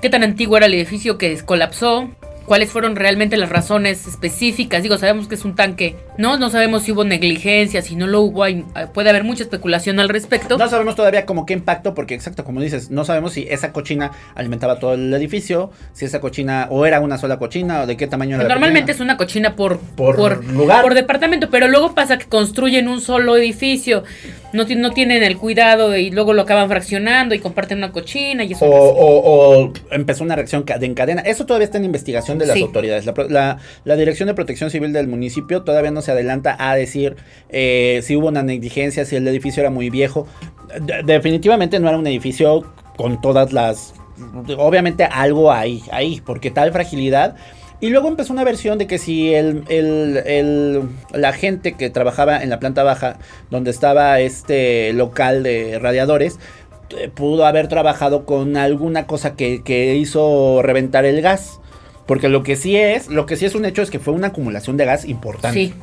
qué 0.00 0.08
tan 0.08 0.22
antiguo 0.22 0.56
era 0.56 0.66
el 0.66 0.74
edificio 0.74 1.18
que 1.18 1.38
colapsó 1.44 2.10
cuáles 2.46 2.70
fueron 2.70 2.96
realmente 2.96 3.36
las 3.36 3.48
razones 3.48 4.06
específicas. 4.06 4.82
Digo, 4.82 4.98
sabemos 4.98 5.28
que 5.28 5.34
es 5.34 5.44
un 5.44 5.54
tanque, 5.54 5.96
¿no? 6.18 6.36
No 6.36 6.50
sabemos 6.50 6.82
si 6.82 6.92
hubo 6.92 7.04
negligencia, 7.04 7.82
si 7.82 7.96
no 7.96 8.06
lo 8.06 8.22
hubo, 8.22 8.44
hay, 8.44 8.64
puede 8.92 9.10
haber 9.10 9.24
mucha 9.24 9.42
especulación 9.42 10.00
al 10.00 10.08
respecto. 10.08 10.58
No 10.58 10.68
sabemos 10.68 10.94
todavía 10.94 11.26
como 11.26 11.46
qué 11.46 11.54
impacto, 11.54 11.94
porque 11.94 12.14
exacto, 12.14 12.44
como 12.44 12.60
dices, 12.60 12.90
no 12.90 13.04
sabemos 13.04 13.32
si 13.32 13.46
esa 13.48 13.72
cochina 13.72 14.12
alimentaba 14.34 14.78
todo 14.78 14.94
el 14.94 15.12
edificio, 15.14 15.70
si 15.92 16.04
esa 16.04 16.20
cochina 16.20 16.66
o 16.70 16.86
era 16.86 17.00
una 17.00 17.18
sola 17.18 17.38
cochina 17.38 17.82
o 17.82 17.86
de 17.86 17.96
qué 17.96 18.06
tamaño 18.06 18.36
era. 18.36 18.48
Normalmente 18.48 18.92
es 18.92 19.00
una 19.00 19.16
cochina 19.16 19.56
por, 19.56 19.78
por, 19.78 20.44
lugar. 20.44 20.82
Por 20.82 20.94
departamento, 20.94 21.50
pero 21.50 21.68
luego 21.68 21.94
pasa 21.94 22.18
que 22.18 22.26
construyen 22.26 22.88
un 22.88 23.00
solo 23.00 23.36
edificio, 23.36 24.04
no, 24.52 24.64
no 24.64 24.90
tienen 24.90 25.22
el 25.22 25.36
cuidado 25.36 25.96
y 25.96 26.10
luego 26.10 26.32
lo 26.32 26.42
acaban 26.42 26.68
fraccionando 26.68 27.34
y 27.34 27.38
comparten 27.38 27.78
una 27.78 27.92
cochina 27.92 28.44
y 28.44 28.52
eso. 28.52 28.64
O, 28.64 29.64
o 29.64 29.72
empezó 29.90 30.24
una 30.24 30.36
reacción 30.36 30.64
en 30.68 30.94
cadena. 30.94 31.22
Eso 31.22 31.46
todavía 31.46 31.64
está 31.64 31.78
en 31.78 31.84
investigación 31.84 32.31
de 32.38 32.46
las 32.46 32.60
autoridades. 32.60 33.06
La, 33.28 33.96
Dirección 33.96 34.26
de 34.26 34.34
Protección 34.34 34.70
Civil 34.70 34.92
del 34.92 35.08
municipio 35.08 35.62
todavía 35.62 35.90
no 35.90 36.02
se 36.02 36.12
adelanta 36.12 36.56
a 36.58 36.74
decir 36.74 37.16
eh, 37.48 38.00
si 38.02 38.16
hubo 38.16 38.28
una 38.28 38.42
negligencia, 38.42 39.04
si 39.04 39.16
el 39.16 39.26
edificio 39.28 39.60
era 39.60 39.70
muy 39.70 39.90
viejo. 39.90 40.26
definitivamente 41.04 41.78
no 41.78 41.88
era 41.88 41.98
un 41.98 42.06
edificio 42.06 42.64
con 42.96 43.20
todas 43.20 43.52
las... 43.52 43.94
Obviamente 44.56 45.04
algo 45.04 45.52
hay 45.52 45.82
ahí, 45.90 46.20
porque 46.24 46.50
tal 46.50 46.72
fragilidad... 46.72 47.36
Y 47.82 47.90
luego 47.90 48.06
empezó 48.06 48.32
una 48.32 48.44
versión 48.44 48.78
de 48.78 48.86
que 48.86 48.96
si 48.96 49.34
el, 49.34 50.88
la 51.10 51.32
gente 51.32 51.72
que 51.72 51.90
trabajaba 51.90 52.40
en 52.40 52.48
la 52.48 52.60
planta 52.60 52.84
baja, 52.84 53.18
donde 53.50 53.72
estaba 53.72 54.20
este 54.20 54.92
local 54.92 55.42
de 55.42 55.80
radiadores, 55.80 56.38
eh, 56.96 57.10
pudo 57.12 57.46
haber 57.46 57.68
trabajado 57.68 58.24
con 58.24 58.56
alguna 58.56 59.06
cosa 59.06 59.34
que, 59.34 59.62
que 59.64 59.96
hizo 59.96 60.62
reventar 60.62 61.04
el 61.04 61.22
gas. 61.22 61.60
Porque 62.06 62.28
lo 62.28 62.42
que 62.42 62.56
sí 62.56 62.76
es, 62.76 63.08
lo 63.08 63.26
que 63.26 63.36
sí 63.36 63.44
es 63.44 63.54
un 63.54 63.64
hecho 63.64 63.82
es 63.82 63.90
que 63.90 63.98
fue 63.98 64.12
una 64.12 64.28
acumulación 64.28 64.76
de 64.76 64.84
gas 64.84 65.04
importante. 65.04 65.58
Sí. 65.58 65.74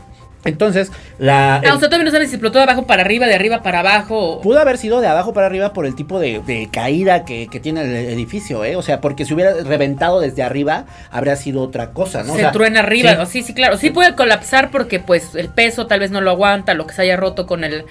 Entonces, 0.45 0.91
la. 1.17 1.55
Ah, 1.55 1.73
o 1.75 1.79
sea, 1.79 1.89
todavía 1.89 2.05
no 2.05 2.11
sabes 2.11 2.29
si 2.29 2.35
explotó 2.35 2.59
de 2.59 2.63
abajo 2.63 2.87
para 2.87 3.01
arriba, 3.01 3.27
de 3.27 3.35
arriba 3.35 3.61
para 3.61 3.79
abajo. 3.79 4.39
Pudo 4.41 4.59
haber 4.59 4.77
sido 4.77 5.01
de 5.01 5.07
abajo 5.07 5.33
para 5.33 5.47
arriba 5.47 5.73
por 5.73 5.85
el 5.85 5.95
tipo 5.95 6.19
de, 6.19 6.69
caída 6.71 7.25
que, 7.25 7.47
tiene 7.61 7.81
el 7.81 7.93
edificio, 8.13 8.63
¿eh? 8.63 8.77
O 8.77 8.81
sea, 8.81 9.01
porque 9.01 9.25
si 9.25 9.33
hubiera 9.33 9.53
reventado 9.53 10.21
desde 10.21 10.41
arriba, 10.41 10.85
habría 11.11 11.35
sido 11.35 11.61
otra 11.61 11.91
cosa, 11.91 12.23
¿no? 12.23 12.35
Se 12.35 12.45
truena 12.51 12.79
arriba, 12.79 13.25
sí. 13.25 13.43
sí, 13.43 13.53
claro. 13.53 13.77
Sí 13.77 13.89
puede 13.89 14.15
colapsar 14.15 14.71
porque, 14.71 14.99
pues, 14.99 15.35
el 15.35 15.49
peso 15.49 15.87
tal 15.87 15.99
vez 15.99 16.11
no 16.11 16.21
lo 16.21 16.31
aguanta, 16.31 16.73
lo 16.73 16.87
que 16.87 16.93
se 16.93 17.01
haya 17.01 17.17
roto 17.17 17.45
con 17.45 17.65
el 17.65 17.85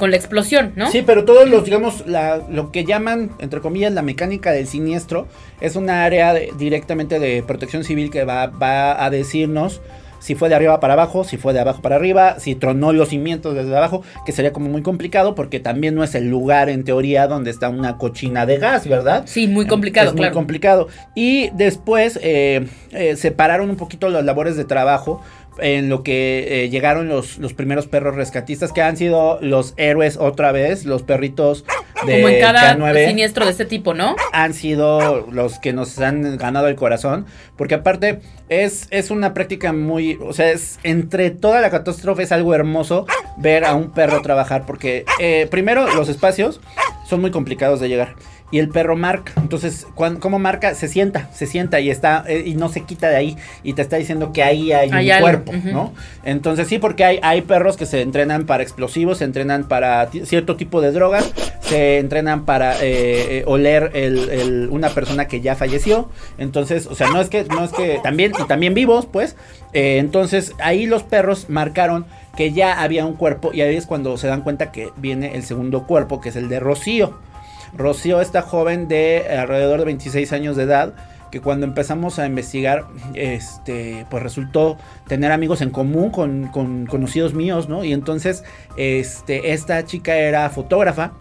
con 0.00 0.10
la 0.10 0.16
explosión, 0.16 0.72
¿no? 0.74 0.90
Sí, 0.90 1.02
pero 1.06 1.24
todos 1.24 1.48
los, 1.48 1.64
digamos, 1.64 2.04
lo 2.06 2.72
que 2.72 2.84
llaman, 2.84 3.30
entre 3.38 3.60
comillas, 3.60 3.92
la 3.92 4.02
mecánica 4.02 4.50
del 4.50 4.66
siniestro, 4.66 5.28
es 5.60 5.76
una 5.76 6.04
área 6.04 6.34
directamente 6.58 7.20
de 7.20 7.44
protección 7.44 7.84
civil 7.84 8.10
que 8.10 8.24
va, 8.24 8.46
va 8.46 9.04
a 9.04 9.10
decirnos 9.10 9.80
si 10.20 10.34
fue 10.34 10.48
de 10.48 10.54
arriba 10.54 10.78
para 10.80 10.92
abajo, 10.92 11.24
si 11.24 11.36
fue 11.38 11.52
de 11.52 11.60
abajo 11.60 11.82
para 11.82 11.96
arriba, 11.96 12.38
si 12.38 12.54
tronó 12.54 12.92
los 12.92 13.08
cimientos 13.08 13.54
desde 13.54 13.76
abajo, 13.76 14.02
que 14.24 14.32
sería 14.32 14.52
como 14.52 14.68
muy 14.68 14.82
complicado 14.82 15.34
porque 15.34 15.58
también 15.58 15.94
no 15.94 16.04
es 16.04 16.14
el 16.14 16.28
lugar 16.28 16.68
en 16.68 16.84
teoría 16.84 17.26
donde 17.26 17.50
está 17.50 17.68
una 17.68 17.96
cochina 17.96 18.46
de 18.46 18.58
gas, 18.58 18.86
¿verdad? 18.86 19.24
Sí, 19.26 19.48
muy 19.48 19.66
complicado, 19.66 20.10
es 20.10 20.16
Muy 20.16 20.30
complicado. 20.30 20.88
Y 21.14 21.50
después 21.54 22.18
eh, 22.22 22.66
eh, 22.92 23.16
separaron 23.16 23.70
un 23.70 23.76
poquito 23.76 24.08
las 24.10 24.24
labores 24.24 24.56
de 24.56 24.64
trabajo 24.64 25.22
en 25.58 25.88
lo 25.88 26.02
que 26.02 26.64
eh, 26.64 26.70
llegaron 26.70 27.08
los, 27.08 27.38
los 27.38 27.54
primeros 27.54 27.86
perros 27.86 28.14
rescatistas, 28.14 28.72
que 28.72 28.82
han 28.82 28.96
sido 28.96 29.38
los 29.40 29.74
héroes 29.76 30.16
otra 30.16 30.52
vez, 30.52 30.84
los 30.84 31.02
perritos 31.02 31.64
de 32.06 32.14
Como 32.14 32.28
en 32.28 32.40
cada 32.40 33.06
siniestro 33.06 33.44
de 33.44 33.50
este 33.50 33.64
tipo, 33.64 33.94
¿no? 33.94 34.16
Han 34.32 34.54
sido 34.54 35.26
los 35.30 35.58
que 35.58 35.72
nos 35.72 35.98
han 35.98 36.36
ganado 36.38 36.68
el 36.68 36.76
corazón, 36.76 37.26
porque 37.56 37.74
aparte 37.74 38.20
es, 38.48 38.86
es 38.90 39.10
una 39.10 39.34
práctica 39.34 39.72
muy, 39.72 40.18
o 40.20 40.32
sea, 40.32 40.50
es 40.50 40.78
entre 40.82 41.30
toda 41.30 41.60
la 41.60 41.70
catástrofe 41.70 42.22
es 42.22 42.32
algo 42.32 42.54
hermoso 42.54 43.06
ver 43.36 43.64
a 43.64 43.74
un 43.74 43.90
perro 43.90 44.22
trabajar, 44.22 44.64
porque 44.66 45.04
eh, 45.20 45.46
primero 45.50 45.92
los 45.94 46.08
espacios 46.08 46.60
son 47.08 47.20
muy 47.20 47.30
complicados 47.30 47.80
de 47.80 47.88
llegar 47.88 48.14
y 48.50 48.58
el 48.58 48.68
perro 48.68 48.96
marca. 48.96 49.32
Entonces, 49.36 49.86
¿cómo 49.94 50.38
marca? 50.38 50.74
Se 50.74 50.88
sienta, 50.88 51.30
se 51.32 51.46
sienta 51.46 51.80
y 51.80 51.90
está 51.90 52.24
eh, 52.26 52.42
y 52.46 52.54
no 52.54 52.68
se 52.68 52.82
quita 52.82 53.08
de 53.08 53.16
ahí 53.16 53.36
y 53.62 53.74
te 53.74 53.82
está 53.82 53.96
diciendo 53.96 54.32
que 54.32 54.42
ahí 54.42 54.72
hay, 54.72 54.90
un 54.90 55.20
cuerpo, 55.20 55.52
¿no? 55.64 55.92
Entonces 56.24 56.68
sí, 56.68 56.78
porque 56.78 57.04
hay, 57.04 57.20
hay 57.22 57.42
perros 57.42 57.76
que 57.76 57.86
se 57.86 58.02
entrenan 58.02 58.46
para 58.46 58.62
explosivos, 58.62 59.18
se 59.18 59.24
entrenan 59.24 59.64
para 59.64 60.08
cierto 60.24 60.56
tipo 60.56 60.80
de 60.80 60.92
drogas, 60.92 61.32
se 61.60 61.98
entrenan 61.98 62.44
para 62.44 62.76
eh, 62.76 63.38
eh, 63.38 63.44
oler 63.46 63.92
el, 63.94 64.68
una 64.70 64.90
persona 64.90 65.28
que 65.28 65.40
ya 65.40 65.54
falleció. 65.54 66.08
Entonces, 66.38 66.86
o 66.86 66.94
sea, 66.94 67.08
no 67.08 67.20
es 67.20 67.28
que 67.28 67.44
no 67.44 67.64
es 67.64 67.72
que 67.72 68.00
también 68.02 68.32
y 68.38 68.46
también 68.46 68.74
vivos, 68.74 69.06
pues. 69.06 69.36
entonces 69.72 70.54
ahí 70.58 70.86
los 70.86 71.02
perros 71.02 71.48
marcaron 71.48 72.06
que 72.36 72.52
ya 72.52 72.80
había 72.80 73.06
un 73.06 73.14
cuerpo 73.14 73.50
y 73.52 73.60
ahí 73.60 73.76
es 73.76 73.86
cuando 73.86 74.16
se 74.16 74.26
dan 74.26 74.42
cuenta 74.42 74.72
que 74.72 74.90
viene 74.96 75.34
el 75.34 75.42
segundo 75.42 75.86
cuerpo, 75.86 76.20
que 76.20 76.30
es 76.30 76.36
el 76.36 76.48
de 76.48 76.60
Rocío. 76.60 77.29
Rocío, 77.72 78.20
esta 78.20 78.42
joven 78.42 78.88
de 78.88 79.26
alrededor 79.38 79.78
de 79.78 79.84
26 79.86 80.32
años 80.32 80.56
de 80.56 80.64
edad, 80.64 80.94
que 81.30 81.40
cuando 81.40 81.64
empezamos 81.64 82.18
a 82.18 82.26
investigar, 82.26 82.86
este, 83.14 84.06
pues 84.10 84.22
resultó 84.22 84.76
tener 85.06 85.32
amigos 85.32 85.60
en 85.60 85.70
común 85.70 86.10
con, 86.10 86.86
conocidos 86.86 87.34
míos, 87.34 87.68
¿no? 87.68 87.84
Y 87.84 87.92
entonces, 87.92 88.44
este, 88.76 89.52
esta 89.52 89.84
chica 89.84 90.16
era 90.16 90.50
fotógrafa 90.50 91.12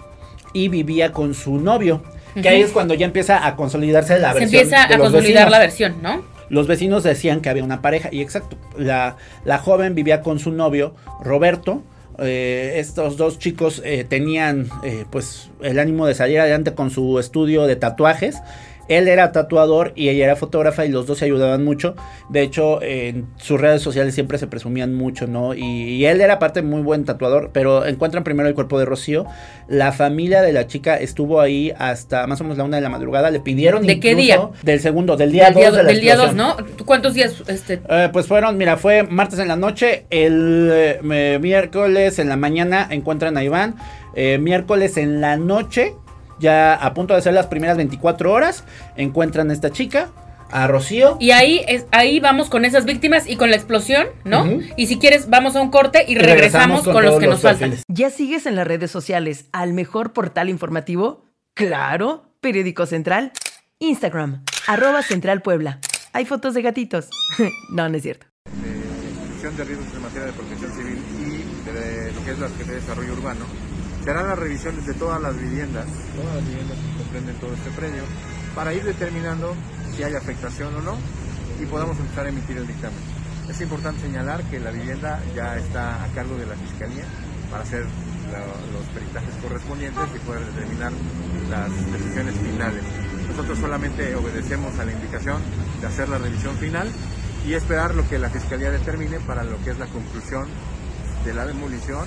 y 0.54 0.68
vivía 0.68 1.12
con 1.12 1.34
su 1.34 1.58
novio. 1.60 2.04
Que 2.42 2.50
ahí 2.50 2.62
es 2.62 2.72
cuando 2.72 2.94
ya 2.94 3.06
empieza 3.06 3.46
a 3.46 3.56
consolidarse 3.56 4.20
la 4.20 4.34
versión. 4.34 4.50
Se 4.50 4.58
empieza 4.62 4.94
a 4.94 4.98
consolidar 4.98 5.52
la 5.52 5.60
versión, 5.60 6.02
¿no? 6.02 6.24
Los 6.50 6.66
vecinos 6.68 7.04
decían 7.04 7.42
que 7.42 7.50
había 7.50 7.64
una 7.64 7.82
pareja, 7.82 8.10
y 8.12 8.22
exacto, 8.22 8.58
la, 8.76 9.18
la 9.46 9.60
joven 9.60 9.94
vivía 9.94 10.22
con 10.22 10.40
su 10.40 10.52
novio, 10.52 10.96
Roberto, 11.22 11.84
eh, 12.22 12.80
estos 12.80 13.18
dos 13.18 13.40
chicos 13.40 13.82
eh, 13.86 14.06
tenían 14.08 14.70
eh, 14.84 15.06
pues 15.10 15.50
el 15.62 15.80
ánimo 15.80 16.06
de 16.06 16.16
salir 16.16 16.40
adelante 16.40 16.74
con 16.74 16.90
su 16.92 17.20
estudio 17.20 17.66
de 17.66 17.76
tatuajes 17.76 18.38
él 18.90 19.08
era 19.08 19.32
tatuador 19.32 19.94
y 19.96 20.10
ella 20.10 20.26
era 20.26 20.36
fotógrafa 20.36 20.86
y 20.86 20.90
los 20.90 21.08
dos 21.08 21.20
se 21.20 21.26
ayudaban 21.26 21.64
mucho. 21.64 21.96
De 22.30 22.42
hecho, 22.42 22.82
en 22.82 23.28
sus 23.38 23.62
redes 23.62 23.82
sociales 23.82 24.16
siempre 24.16 24.38
se 24.38 24.48
presumían 24.48 24.96
mucho, 24.96 25.28
¿no? 25.28 25.54
Y, 25.54 26.06
él 26.10 26.22
era 26.22 26.36
aparte 26.36 26.64
muy 26.64 26.82
buen 26.82 27.06
tatuador, 27.06 27.52
pero 27.54 27.86
encuentran 27.86 28.24
primero 28.24 28.50
el 28.50 28.56
cuerpo 28.56 28.80
de 28.80 28.86
Rocío. 28.86 29.26
La 29.68 29.92
familia 29.92 30.42
de 30.42 30.54
la 30.54 30.66
chica 30.66 30.96
estuvo 30.96 31.40
ahí 31.40 31.72
hasta 31.78 32.26
más 32.26 32.42
o 32.42 32.44
menos 32.44 32.58
la 32.58 32.64
una 32.64 32.78
de 32.78 32.82
la 32.82 32.90
madrugada. 32.90 33.30
Le 33.30 33.40
pidieron 33.40 33.86
¿De 33.86 34.00
qué 34.00 34.16
día? 34.16 34.50
Del 34.64 34.80
segundo, 34.80 35.16
del 35.18 35.32
día 35.32 35.52
2 35.52 35.76
de 35.76 35.84
Del 35.84 36.02
día 36.02 36.16
2, 36.16 36.34
¿no? 36.34 36.58
¿Cuántos 36.86 37.14
días? 37.14 37.44
Este? 37.48 37.82
Eh, 37.88 38.10
pues 38.12 38.26
fueron, 38.26 38.58
mira, 38.58 38.78
fue 38.78 39.04
martes 39.04 39.38
en 39.38 39.48
la 39.48 39.56
noche, 39.56 40.06
el 40.10 40.72
eh, 40.74 41.38
miércoles 41.40 42.18
en 42.18 42.30
la 42.30 42.38
mañana 42.38 42.88
encuentran 42.90 43.38
a 43.38 43.44
Iván, 43.44 43.76
eh, 44.16 44.40
miércoles 44.40 44.98
en 44.98 45.22
la 45.22 45.38
noche 45.38 45.94
ya 46.40 46.74
a 46.74 46.94
punto 46.94 47.14
de 47.14 47.22
ser 47.22 47.34
las 47.34 47.48
primeras 47.48 47.78
24 47.78 48.32
horas, 48.32 48.64
encuentran 48.96 49.50
a 49.50 49.54
esta 49.54 49.72
chica, 49.72 50.10
a 50.52 50.68
Rocío. 50.68 51.18
Y 51.20 51.32
ahí 51.32 51.64
es, 51.68 51.86
ahí 51.92 52.20
vamos 52.20 52.50
con 52.50 52.66
esas 52.66 52.86
víctimas 52.86 53.28
y 53.28 53.36
con 53.36 53.50
la 53.50 53.56
explosión, 53.56 54.08
¿no? 54.24 54.46
Y 54.76 54.88
si 54.88 54.98
quieres, 54.98 55.30
vamos 55.30 55.56
a 55.56 55.62
un 55.62 55.70
corte 55.70 56.06
y, 56.08 56.16
regresamos, 56.16 56.84
con, 56.84 57.04
los 57.04 57.20
que 57.20 57.28
nos 57.28 57.42
faltan. 57.42 57.76
¿Ya 57.88 58.10
sigues 58.10 58.46
en 58.46 58.56
las 58.56 58.68
redes 58.68 58.92
sociales 58.92 59.46
al 59.52 59.74
mejor 59.74 60.14
portal 60.14 60.50
informativo? 60.50 61.26
Claro, 61.54 62.34
Periódico 62.42 62.86
Central, 62.86 63.32
Instagram, 63.80 64.44
arroba 64.68 65.04
Central 65.04 65.42
Puebla. 65.42 65.80
Hay 66.14 66.26
fotos 66.26 66.54
de 66.54 66.62
gatitos. 66.62 67.10
no, 67.70 67.90
no 67.90 67.98
es 67.98 68.04
cierto. 68.04 68.26
De 68.46 69.50
de 69.50 69.64
riesgos 69.64 69.88
en 69.96 70.02
materia 70.02 70.26
de 70.26 70.34
protección 70.34 70.72
civil 70.74 70.98
y 71.18 71.72
de, 71.72 72.12
lo 72.12 72.26
que 72.26 72.32
es 72.32 72.40
la 72.40 72.48
Secretaría 72.50 72.74
de 72.74 72.82
Desarrollo 72.82 73.14
Urbano 73.14 73.46
se 74.04 74.12
harán 74.12 74.28
las 74.28 74.40
revisiones 74.40 74.86
de 74.86 74.94
todas 74.94 75.22
las 75.22 75.38
viviendas, 75.38 75.86
todas 76.16 76.36
las 76.36 76.48
viviendas 76.48 76.78
que 76.78 77.04
comprenden 77.04 77.36
todo 77.36 77.54
este 77.54 77.70
predio, 77.72 78.04
para 78.56 78.74
ir 78.74 78.84
determinando 78.84 79.56
si 79.96 80.04
hay 80.04 80.16
afectación 80.16 80.76
o 80.76 80.82
no 80.82 80.98
y 81.62 81.66
podamos 81.66 81.98
empezar 82.00 82.26
a 82.26 82.30
emitir 82.30 82.58
el 82.58 82.68
dictamen. 82.68 83.00
Es 83.50 83.60
importante 83.62 84.02
señalar 84.02 84.44
que 84.44 84.60
la 84.60 84.72
vivienda 84.72 85.20
ya 85.36 85.58
está 85.58 86.04
a 86.04 86.08
cargo 86.10 86.36
de 86.38 86.46
la 86.46 86.56
Fiscalía 86.56 87.04
para 87.50 87.64
hacer 87.64 87.86
los 88.72 88.86
peritajes 88.94 89.34
correspondientes 89.42 90.04
y 90.16 90.20
poder 90.20 90.46
determinar 90.46 90.92
las 91.50 91.70
decisiones 91.92 92.36
finales. 92.36 92.84
Nosotros 93.28 93.58
solamente 93.58 94.16
obedecemos 94.16 94.78
a 94.78 94.86
la 94.86 94.92
indicación 94.92 95.42
de 95.82 95.88
hacer 95.88 96.10
la 96.10 96.20
revisión 96.20 96.56
final 96.58 96.90
y 97.48 97.54
esperar 97.54 97.96
lo 97.96 98.08
que 98.08 98.20
la 98.20 98.30
Fiscalía 98.30 98.70
determine 98.70 99.20
para 99.22 99.44
lo 99.44 99.62
que 99.64 99.72
es 99.72 99.80
la 99.80 99.88
conclusión 99.88 100.48
de 101.26 101.34
la 101.34 101.46
demolición 101.46 102.06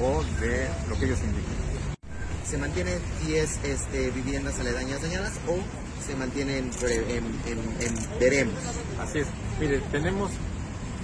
o 0.00 0.22
de 0.40 0.68
lo 0.88 0.98
que 0.98 1.06
ellos 1.06 1.18
indican. 1.20 1.54
¿Se 2.48 2.58
mantienen 2.58 2.98
10 3.26 3.60
este, 3.64 4.10
viviendas 4.10 4.58
aledañas 4.60 5.02
dañadas 5.02 5.32
o 5.48 5.58
se 6.04 6.14
mantienen 6.14 6.70
en, 6.82 7.24
en, 7.46 8.18
veremos? 8.20 8.54
Así 9.00 9.20
es. 9.20 9.26
Mire, 9.58 9.80
tenemos 9.90 10.30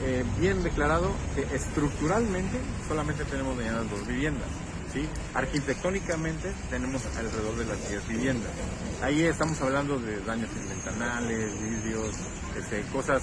eh, 0.04 0.25
bien 0.38 0.62
declarado 0.62 1.11
que 1.35 1.42
estructuralmente 1.54 2.59
solamente 2.88 3.25
tenemos 3.25 3.56
dañadas 3.56 3.90
dos 3.90 4.06
viviendas. 4.06 4.49
¿sí? 4.92 5.09
Arquitectónicamente 5.35 6.52
tenemos 6.68 7.02
alrededor 7.16 7.56
de 7.56 7.64
las 7.64 7.88
10 7.88 8.09
viviendas. 8.09 8.50
Ahí 9.02 9.23
estamos 9.23 9.61
hablando 9.62 9.99
de 9.99 10.20
daños 10.20 10.50
en 10.56 10.68
ventanales, 10.68 11.52
vidrios, 11.62 12.14
este, 12.59 12.82
cosas 12.92 13.23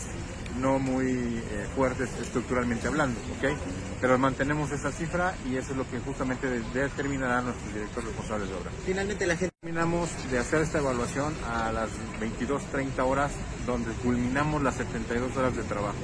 no 0.57 0.79
muy 0.79 1.11
eh, 1.49 1.67
fuertes 1.75 2.09
estructuralmente 2.21 2.87
hablando, 2.87 3.19
¿ok? 3.37 3.57
Pero 4.01 4.17
mantenemos 4.17 4.71
esa 4.71 4.91
cifra 4.91 5.35
y 5.49 5.55
eso 5.57 5.71
es 5.71 5.77
lo 5.77 5.89
que 5.89 5.99
justamente 5.99 6.47
de- 6.47 6.61
determinará 6.73 7.41
nuestro 7.41 7.71
director 7.71 8.03
responsable 8.03 8.45
de 8.47 8.53
obra. 8.53 8.71
Finalmente 8.85 9.25
la 9.25 9.35
gente 9.35 9.53
Terminamos 9.61 10.09
de 10.31 10.39
hacer 10.39 10.61
esta 10.61 10.77
evaluación 10.77 11.33
a 11.45 11.71
las 11.73 11.89
22.30 12.21 12.99
horas, 13.05 13.31
donde 13.65 13.91
culminamos 13.95 14.61
las 14.63 14.75
72 14.75 15.35
horas 15.35 15.55
de 15.57 15.63
trabajo. 15.63 15.97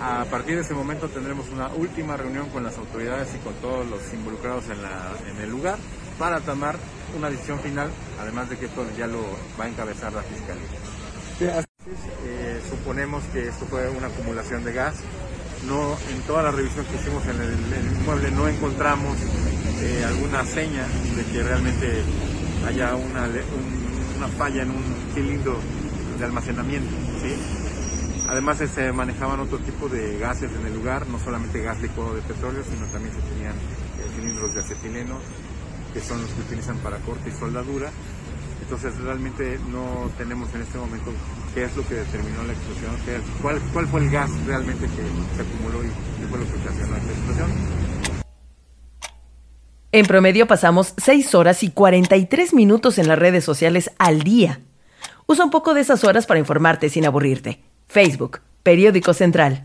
A 0.00 0.24
partir 0.30 0.54
de 0.54 0.62
ese 0.62 0.72
momento 0.72 1.08
tendremos 1.08 1.48
una 1.50 1.68
última 1.68 2.16
reunión 2.16 2.48
con 2.50 2.62
las 2.62 2.78
autoridades 2.78 3.28
y 3.34 3.38
con 3.38 3.52
todos 3.56 3.86
los 3.86 4.00
involucrados 4.14 4.64
en, 4.70 4.80
la- 4.82 5.12
en 5.28 5.36
el 5.38 5.50
lugar 5.50 5.78
para 6.18 6.40
tomar 6.40 6.78
una 7.16 7.28
decisión 7.28 7.58
final, 7.60 7.90
además 8.18 8.48
de 8.48 8.56
que 8.58 8.66
esto 8.66 8.86
ya 8.96 9.06
lo 9.08 9.20
va 9.60 9.64
a 9.64 9.68
encabezar 9.68 10.12
la 10.12 10.22
Fiscalía. 10.22 10.64
Eh, 12.24 12.37
suponemos 12.68 13.24
que 13.32 13.48
esto 13.48 13.66
fue 13.66 13.88
una 13.88 14.08
acumulación 14.08 14.64
de 14.64 14.72
gas. 14.72 14.94
No, 15.66 15.96
en 16.10 16.22
toda 16.22 16.42
la 16.44 16.50
revisión 16.52 16.84
que 16.86 16.96
hicimos 16.96 17.24
en 17.26 17.40
el, 17.40 18.00
inmueble 18.00 18.30
no 18.30 18.46
encontramos 18.46 19.16
eh, 19.80 20.04
alguna 20.06 20.44
seña 20.44 20.86
de 21.16 21.24
que 21.24 21.42
realmente 21.42 22.02
haya 22.66 22.94
una, 22.94 23.28
una 24.16 24.28
falla 24.28 24.62
en 24.62 24.70
un 24.70 24.84
cilindro 25.14 25.58
de 26.18 26.24
almacenamiento. 26.24 26.94
Además 28.28 28.60
eh, 28.60 28.68
se 28.68 28.92
manejaban 28.92 29.40
otro 29.40 29.58
tipo 29.58 29.88
de 29.88 30.18
gases 30.18 30.50
en 30.52 30.66
el 30.66 30.74
lugar, 30.74 31.06
no 31.08 31.18
solamente 31.18 31.62
gas 31.62 31.80
licuado 31.80 32.14
de 32.14 32.22
petróleo, 32.22 32.62
sino 32.62 32.86
también 32.86 33.14
se 33.14 33.20
tenían 33.22 33.54
eh, 33.54 34.10
cilindros 34.14 34.54
de 34.54 34.60
acetileno, 34.60 35.18
que 35.94 36.00
son 36.00 36.20
los 36.20 36.30
que 36.30 36.42
utilizan 36.42 36.76
para 36.78 36.98
corte 36.98 37.30
y 37.30 37.32
soldadura. 37.32 37.90
Entonces 38.60 38.96
realmente 38.98 39.58
no 39.70 40.10
tenemos 40.18 40.54
en 40.54 40.62
este 40.62 40.76
momento 40.76 41.10
qué 41.54 41.64
es 41.64 41.76
lo 41.76 41.86
que 41.86 41.94
determinó 41.94 42.42
la 42.44 42.52
explosión, 42.52 42.96
qué 43.04 43.18
cuál, 43.42 43.60
cuál 43.72 43.86
fue 43.86 44.00
el 44.00 44.10
gas 44.10 44.30
realmente 44.46 44.86
que 44.86 45.36
se 45.36 45.42
acumuló 45.42 45.84
y 45.84 45.88
qué 45.88 46.26
fue 46.28 46.38
lo 46.38 46.44
que 46.44 46.52
ocasionó 46.52 46.96
esta 46.96 47.12
explosión. 47.12 47.50
En 49.90 50.06
promedio 50.06 50.46
pasamos 50.46 50.94
6 50.98 51.34
horas 51.34 51.62
y 51.62 51.70
43 51.70 52.52
minutos 52.52 52.98
en 52.98 53.08
las 53.08 53.18
redes 53.18 53.44
sociales 53.44 53.90
al 53.98 54.22
día. 54.22 54.60
Usa 55.26 55.44
un 55.44 55.50
poco 55.50 55.74
de 55.74 55.80
esas 55.80 56.04
horas 56.04 56.26
para 56.26 56.40
informarte 56.40 56.90
sin 56.90 57.06
aburrirte. 57.06 57.60
Facebook, 57.86 58.40
Periódico 58.62 59.14
Central. 59.14 59.64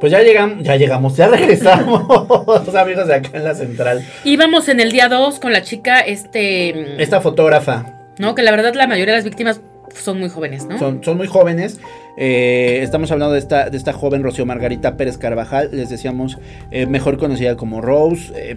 Pues 0.00 0.12
ya 0.12 0.20
llegamos, 0.20 0.62
ya 0.62 0.76
llegamos, 0.76 1.16
ya 1.16 1.28
regresamos, 1.30 2.06
los 2.66 2.74
amigos 2.74 3.06
de 3.06 3.14
acá 3.14 3.30
en 3.32 3.44
la 3.44 3.54
central. 3.54 4.06
Íbamos 4.24 4.68
en 4.68 4.80
el 4.80 4.92
día 4.92 5.08
2 5.08 5.40
con 5.40 5.52
la 5.52 5.62
chica, 5.62 6.00
este. 6.00 7.02
Esta 7.02 7.20
fotógrafa, 7.20 7.95
No, 8.18 8.34
que 8.34 8.42
la 8.42 8.50
verdad 8.50 8.74
la 8.74 8.86
mayoría 8.86 9.14
de 9.14 9.18
las 9.18 9.24
víctimas 9.24 9.60
son 9.94 10.18
muy 10.18 10.28
jóvenes, 10.28 10.66
¿no? 10.66 10.78
son, 10.78 11.02
son 11.02 11.16
muy 11.16 11.26
jóvenes. 11.26 11.78
eh, 12.18 12.80
estamos 12.82 13.10
hablando 13.10 13.32
de 13.32 13.38
esta, 13.38 13.70
de 13.70 13.76
esta 13.76 13.92
joven 13.92 14.22
Rocío 14.22 14.44
Margarita 14.44 14.96
Pérez 14.96 15.16
Carvajal, 15.16 15.70
les 15.72 15.88
decíamos, 15.88 16.38
eh, 16.70 16.86
mejor 16.86 17.18
conocida 17.18 17.56
como 17.56 17.80
Rose, 17.80 18.32
eh, 18.34 18.56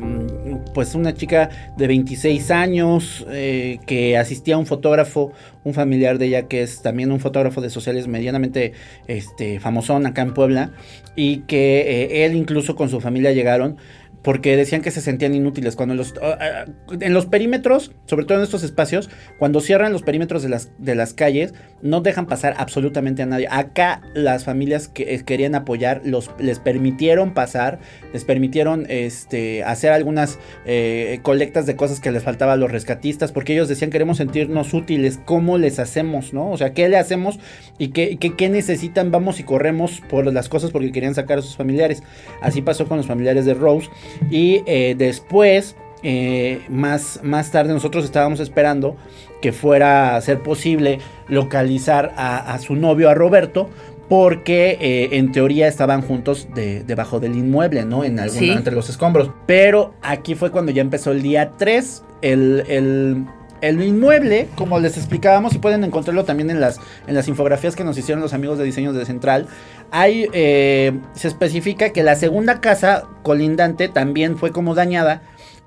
pues 0.74 0.96
una 0.96 1.14
chica 1.14 1.50
de 1.78 1.88
26 1.88 2.52
años 2.52 3.26
eh, 3.30 3.80
que 3.86 4.18
asistía 4.18 4.56
a 4.56 4.58
un 4.58 4.66
fotógrafo, 4.66 5.32
un 5.64 5.74
familiar 5.74 6.18
de 6.18 6.28
ella 6.28 6.48
que 6.48 6.62
es 6.62 6.82
también 6.82 7.12
un 7.12 7.20
fotógrafo 7.20 7.62
de 7.62 7.70
sociales 7.70 8.08
medianamente 8.08 8.74
este, 9.08 9.60
famosón 9.60 10.06
acá 10.06 10.22
en 10.22 10.34
Puebla, 10.34 10.72
y 11.16 11.40
que 11.42 12.26
él 12.26 12.36
incluso 12.36 12.76
con 12.76 12.90
su 12.90 13.02
familia 13.02 13.32
llegaron 13.34 13.78
porque 14.24 14.58
decían 14.58 14.82
que 14.82 14.92
se 14.92 15.02
sentían 15.02 15.34
inútiles 15.34 15.76
cuando 15.76 15.96
los 15.96 16.14
ah, 16.22 16.38
ah, 16.40 16.66
en 17.00 17.14
los 17.14 17.26
perímetros, 17.26 17.92
sobre 18.06 18.26
todo 18.26 18.38
en 18.38 18.44
estos 18.44 18.64
espacios, 18.64 19.10
cuando 19.38 19.62
cierran 19.62 19.94
los 19.94 20.04
perímetros 20.04 20.44
de 20.44 20.50
las 20.50 20.72
de 20.78 20.96
las 20.96 21.14
calles, 21.14 21.54
no 21.82 22.02
dejan 22.02 22.26
pasar 22.26 22.56
absolutamente 22.58 23.24
a 23.24 23.26
nadie. 23.26 23.48
Acá 23.50 24.02
las 24.14 24.44
familias 24.44 24.88
que 24.88 25.14
eh, 25.14 25.24
querían 25.24 25.56
apoyar 25.56 26.02
los 26.04 26.32
les 26.40 26.60
permitieron 26.60 27.34
pasar, 27.34 27.80
les 28.14 28.26
permitieron 28.26 28.86
este 28.90 29.64
hacer 29.64 29.92
algunas 29.92 30.40
eh, 30.66 31.20
colectas 31.24 31.66
de 31.66 31.76
cosas 31.76 32.00
que 32.00 32.12
les 32.12 32.24
faltaba 32.24 32.54
a 32.54 32.58
los 32.58 32.72
rescatistas, 32.72 33.32
porque 33.32 33.54
ellos 33.54 33.68
decían 33.70 33.90
queremos 33.90 34.18
sentirnos 34.18 34.74
útiles, 34.74 35.20
¿cómo 35.26 35.58
les 35.58 35.80
hacemos, 35.80 36.34
no? 36.34 36.52
O 36.52 36.58
sea, 36.58 36.74
¿qué 36.74 36.90
le 36.90 36.98
hacemos 36.98 37.40
y 37.78 37.90
qué, 37.90 38.18
qué, 38.18 38.36
qué 38.36 38.50
necesitan? 38.50 39.12
Vamos 39.12 39.40
y 39.40 39.44
corremos 39.44 40.02
por 40.10 40.32
las 40.32 40.50
cosas 40.50 40.72
porque 40.72 40.92
querían 40.92 41.16
sacar 41.16 41.40
a 41.40 41.42
sus 41.42 41.56
familiares. 41.56 42.04
Así 42.42 42.62
pasó 42.62 42.88
con 42.88 42.98
los 42.98 43.08
familiares 43.08 43.46
de 43.46 43.54
Rose. 43.54 43.90
Y 44.30 44.62
eh, 44.66 44.96
después, 44.98 45.76
eh, 46.04 46.62
más, 46.70 47.20
más 47.24 47.52
tarde, 47.52 47.74
nosotros 47.74 48.06
estábamos 48.06 48.40
esperando 48.40 48.96
que 49.42 49.52
fuera 49.52 50.16
a 50.16 50.22
ser 50.22 50.40
posible 50.40 51.00
localizar 51.28 52.14
a, 52.18 52.54
a 52.54 52.60
su 52.60 52.76
novio, 52.76 53.10
a 53.10 53.14
Roberto. 53.14 53.70
Porque 54.10 54.78
eh, 54.82 55.10
en 55.18 55.32
teoría 55.32 55.68
estaban 55.68 56.02
juntos 56.02 56.48
de- 56.56 56.84
debajo 56.84 57.20
del 57.20 57.36
inmueble, 57.36 57.86
¿no? 57.86 58.04
En 58.04 58.20
alguna, 58.20 58.40
Sí. 58.40 58.50
entre 58.50 58.74
los 58.74 58.90
escombros. 58.90 59.30
Pero 59.46 59.94
aquí 60.02 60.34
fue 60.34 60.50
cuando 60.50 60.72
ya 60.72 60.82
empezó 60.82 61.12
el 61.12 61.22
día 61.22 61.52
3. 61.60 62.04
El, 62.24 62.64
el, 62.68 63.26
el 63.62 63.82
inmueble, 63.82 64.48
como 64.56 64.80
les 64.80 64.98
explicábamos, 64.98 65.54
y 65.56 65.60
pueden 65.60 65.84
encontrarlo 65.84 66.26
también 66.26 66.50
en 66.50 66.60
las, 66.60 66.80
en 67.08 67.16
las 67.16 67.28
infografías 67.28 67.76
que 67.76 67.84
nos 67.84 67.98
hicieron 67.98 68.22
los 68.22 68.34
amigos 68.34 68.58
de 68.58 68.64
diseños 68.64 68.96
de 68.96 69.06
Central. 69.06 69.48
Hay, 69.92 70.28
eh, 70.34 71.00
se 71.14 71.28
especifica 71.28 71.92
que 71.92 72.04
la 72.04 72.16
segunda 72.16 72.62
casa 72.62 73.04
colindante 73.24 73.88
también 73.88 74.38
fue 74.38 74.52
como 74.52 74.76
dañada. 74.76 75.22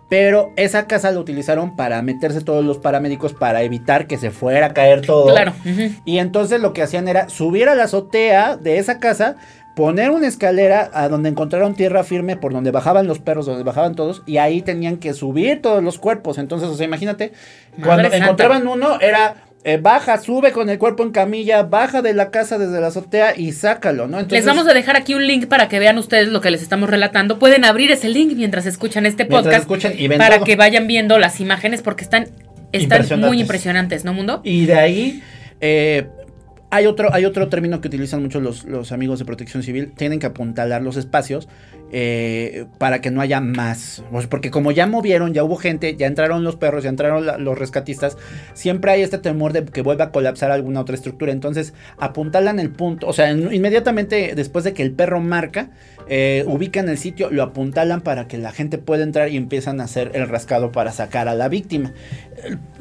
Pero 0.09 0.53
esa 0.57 0.87
casa 0.87 1.11
la 1.11 1.21
utilizaron 1.21 1.75
para 1.75 2.03
meterse 2.03 2.43
todos 2.43 2.63
los 2.63 2.77
paramédicos 2.77 3.33
para 3.33 3.63
evitar 3.63 4.07
que 4.07 4.19
se 4.19 4.31
fuera 4.31 4.67
a 4.67 4.75
caer 4.75 5.01
todo. 5.07 5.33
Claro. 5.33 5.55
Y 6.05 6.19
entonces 6.19 6.61
lo 6.61 6.75
que 6.75 6.83
hacían 6.83 7.09
era 7.09 7.31
subir 7.31 7.71
a 7.71 7.75
la 7.75 7.85
azotea 7.85 8.59
de 8.59 8.77
esa 8.77 8.99
casa, 8.99 9.37
poner 9.75 10.11
una 10.11 10.27
escalera 10.27 10.91
a 10.93 11.09
donde 11.09 11.29
encontraron 11.31 11.75
tierra 11.75 12.05
firme 12.05 12.37
por 12.37 12.53
donde 12.53 12.71
bajaban 12.71 13.07
los 13.07 13.19
perros, 13.19 13.47
donde 13.47 13.65
bajaban 13.65 13.95
todos, 13.95 14.23
y 14.27 14.37
ahí 14.39 14.63
tenían 14.63 14.99
que 14.99 15.15
subir 15.15 15.63
todos 15.63 15.83
los 15.83 15.99
cuerpos. 15.99 16.39
Entonces, 16.39 16.69
o 16.69 16.75
sea, 16.77 16.87
imagínate, 16.87 17.33
Madre 17.77 17.83
cuando 17.87 18.03
santa. 18.11 18.17
encontraban 18.25 18.67
uno, 18.69 19.01
era 19.01 19.37
eh, 19.65 19.79
baja, 19.81 20.19
sube 20.19 20.51
con 20.53 20.69
el 20.71 20.79
cuerpo 20.79 21.05
en 21.05 21.11
camilla, 21.13 21.63
baja 21.63 22.03
de 22.03 22.15
la 22.15 22.31
casa 22.31 22.59
desde 22.59 22.81
la 22.81 22.89
azotea 22.89 23.35
y 23.37 23.53
sácalo, 23.53 24.09
¿no? 24.09 24.19
Entonces, 24.19 24.45
les 24.45 24.47
vamos 24.47 24.69
a 24.69 24.75
dejar 24.75 24.97
aquí 24.97 25.15
un 25.15 25.27
link 25.27 25.47
para 25.47 25.69
que 25.69 25.79
vean 25.79 25.97
ustedes 25.99 26.29
lo 26.29 26.41
que 26.41 26.51
les 26.51 26.63
estamos 26.63 26.91
relatando. 26.91 27.39
Pueden 27.39 27.65
abrir 27.65 27.91
ese 27.93 28.09
link 28.09 28.33
mientras 28.37 28.67
escuchan 28.67 29.07
este 29.07 29.25
Mientras 29.25 29.43
podcast 29.45 29.61
escuchan 29.63 29.93
y 29.97 30.09
ven 30.09 30.19
para 30.19 30.37
todo. 30.37 30.47
que 30.47 30.57
vayan 30.57 30.87
viendo 30.89 31.19
las 31.19 31.41
imágenes 31.41 31.81
porque 31.81 32.03
están, 32.03 32.25
están 32.73 32.83
Impresionantes. 32.83 33.29
muy 33.29 33.41
impresionantes, 33.41 34.05
¿no, 34.05 34.13
Mundo? 34.13 34.41
Y 34.43 34.67
de 34.67 34.75
ahí 34.75 35.23
eh, 35.61 36.09
hay, 36.73 36.87
otro, 36.87 37.13
hay 37.13 37.27
otro 37.27 37.49
término 37.49 37.81
que 37.81 37.89
utilizan 37.89 38.23
mucho 38.23 38.41
los, 38.41 38.65
los 38.65 38.93
amigos 38.93 39.19
de 39.19 39.27
protección 39.27 39.63
civil. 39.63 39.93
Tienen 39.95 40.19
que 40.19 40.27
apuntalar 40.27 40.83
los 40.83 40.97
espacios 40.97 41.47
eh, 41.93 42.65
para 42.79 43.03
que 43.03 43.11
no 43.11 43.21
haya 43.21 43.41
más. 43.43 44.03
Porque 44.31 44.51
como 44.51 44.73
ya 44.73 44.87
movieron, 44.87 45.35
ya 45.35 45.45
hubo 45.45 45.57
gente, 45.57 45.95
ya 45.97 46.07
entraron 46.07 46.45
los 46.45 46.57
perros, 46.57 46.83
ya 46.83 46.89
entraron 46.89 47.45
los 47.45 47.59
rescatistas, 47.59 48.17
siempre 48.55 48.91
hay 48.91 49.03
este 49.03 49.19
temor 49.19 49.53
de 49.53 49.67
que 49.67 49.83
vuelva 49.83 50.07
a 50.07 50.11
colapsar 50.13 50.51
alguna 50.51 50.81
otra 50.81 50.95
estructura. 50.95 51.31
Entonces 51.31 51.75
apuntalan 51.99 52.59
el 52.59 52.71
punto, 52.71 53.07
o 53.07 53.13
sea, 53.13 53.29
en- 53.31 53.53
inmediatamente 53.53 54.33
después 54.35 54.65
de 54.65 54.73
que 54.73 54.83
el 54.83 54.93
perro 54.93 55.21
marca, 55.21 55.69
eh, 56.09 56.45
ubican 56.47 56.89
el 56.89 56.97
sitio, 56.97 57.31
lo 57.31 57.43
apuntalan 57.43 58.01
para 58.01 58.27
que 58.27 58.39
la 58.39 58.51
gente 58.51 58.79
pueda 58.79 59.03
entrar 59.05 59.29
y 59.29 59.37
empiezan 59.37 59.81
a 59.81 59.85
hacer 59.85 60.11
el 60.15 60.27
rascado 60.29 60.73
para 60.73 60.91
sacar 60.91 61.29
a 61.29 61.35
la 61.35 61.49
víctima. 61.49 61.93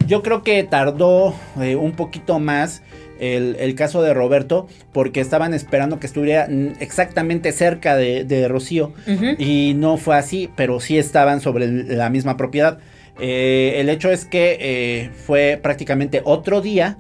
Yo 0.08 0.24
creo 0.24 0.42
que 0.42 0.64
tardó 0.64 1.36
eh, 1.60 1.76
un 1.76 1.92
poquito 1.92 2.40
más 2.40 2.82
el, 3.22 3.56
el 3.60 3.76
caso 3.76 4.02
de 4.02 4.14
Roberto 4.14 4.68
porque 4.92 5.22
estaban 5.22 5.54
esperando 5.54 6.00
que 6.00 6.08
estuviera 6.08 6.48
exactamente 6.80 7.52
cerca 7.52 7.96
de, 7.96 8.26
de 8.26 8.48
Rocío 8.48 8.92
y 9.38 9.74
no 9.76 9.98
fue 9.98 10.18
así, 10.18 10.50
pero 10.56 10.80
sí 10.80 10.98
estaban 10.98 11.40
sobre 11.40 11.68
la 11.68 12.10
misma 12.10 12.36
propiedad. 12.36 12.80
Eh, 13.20 13.76
el 13.78 13.90
hecho 13.90 14.12
es 14.12 14.26
que 14.26 14.58
eh, 14.60 15.12
fue 15.14 15.60
prácticamente 15.62 16.22
otro 16.26 16.62
día 16.62 16.98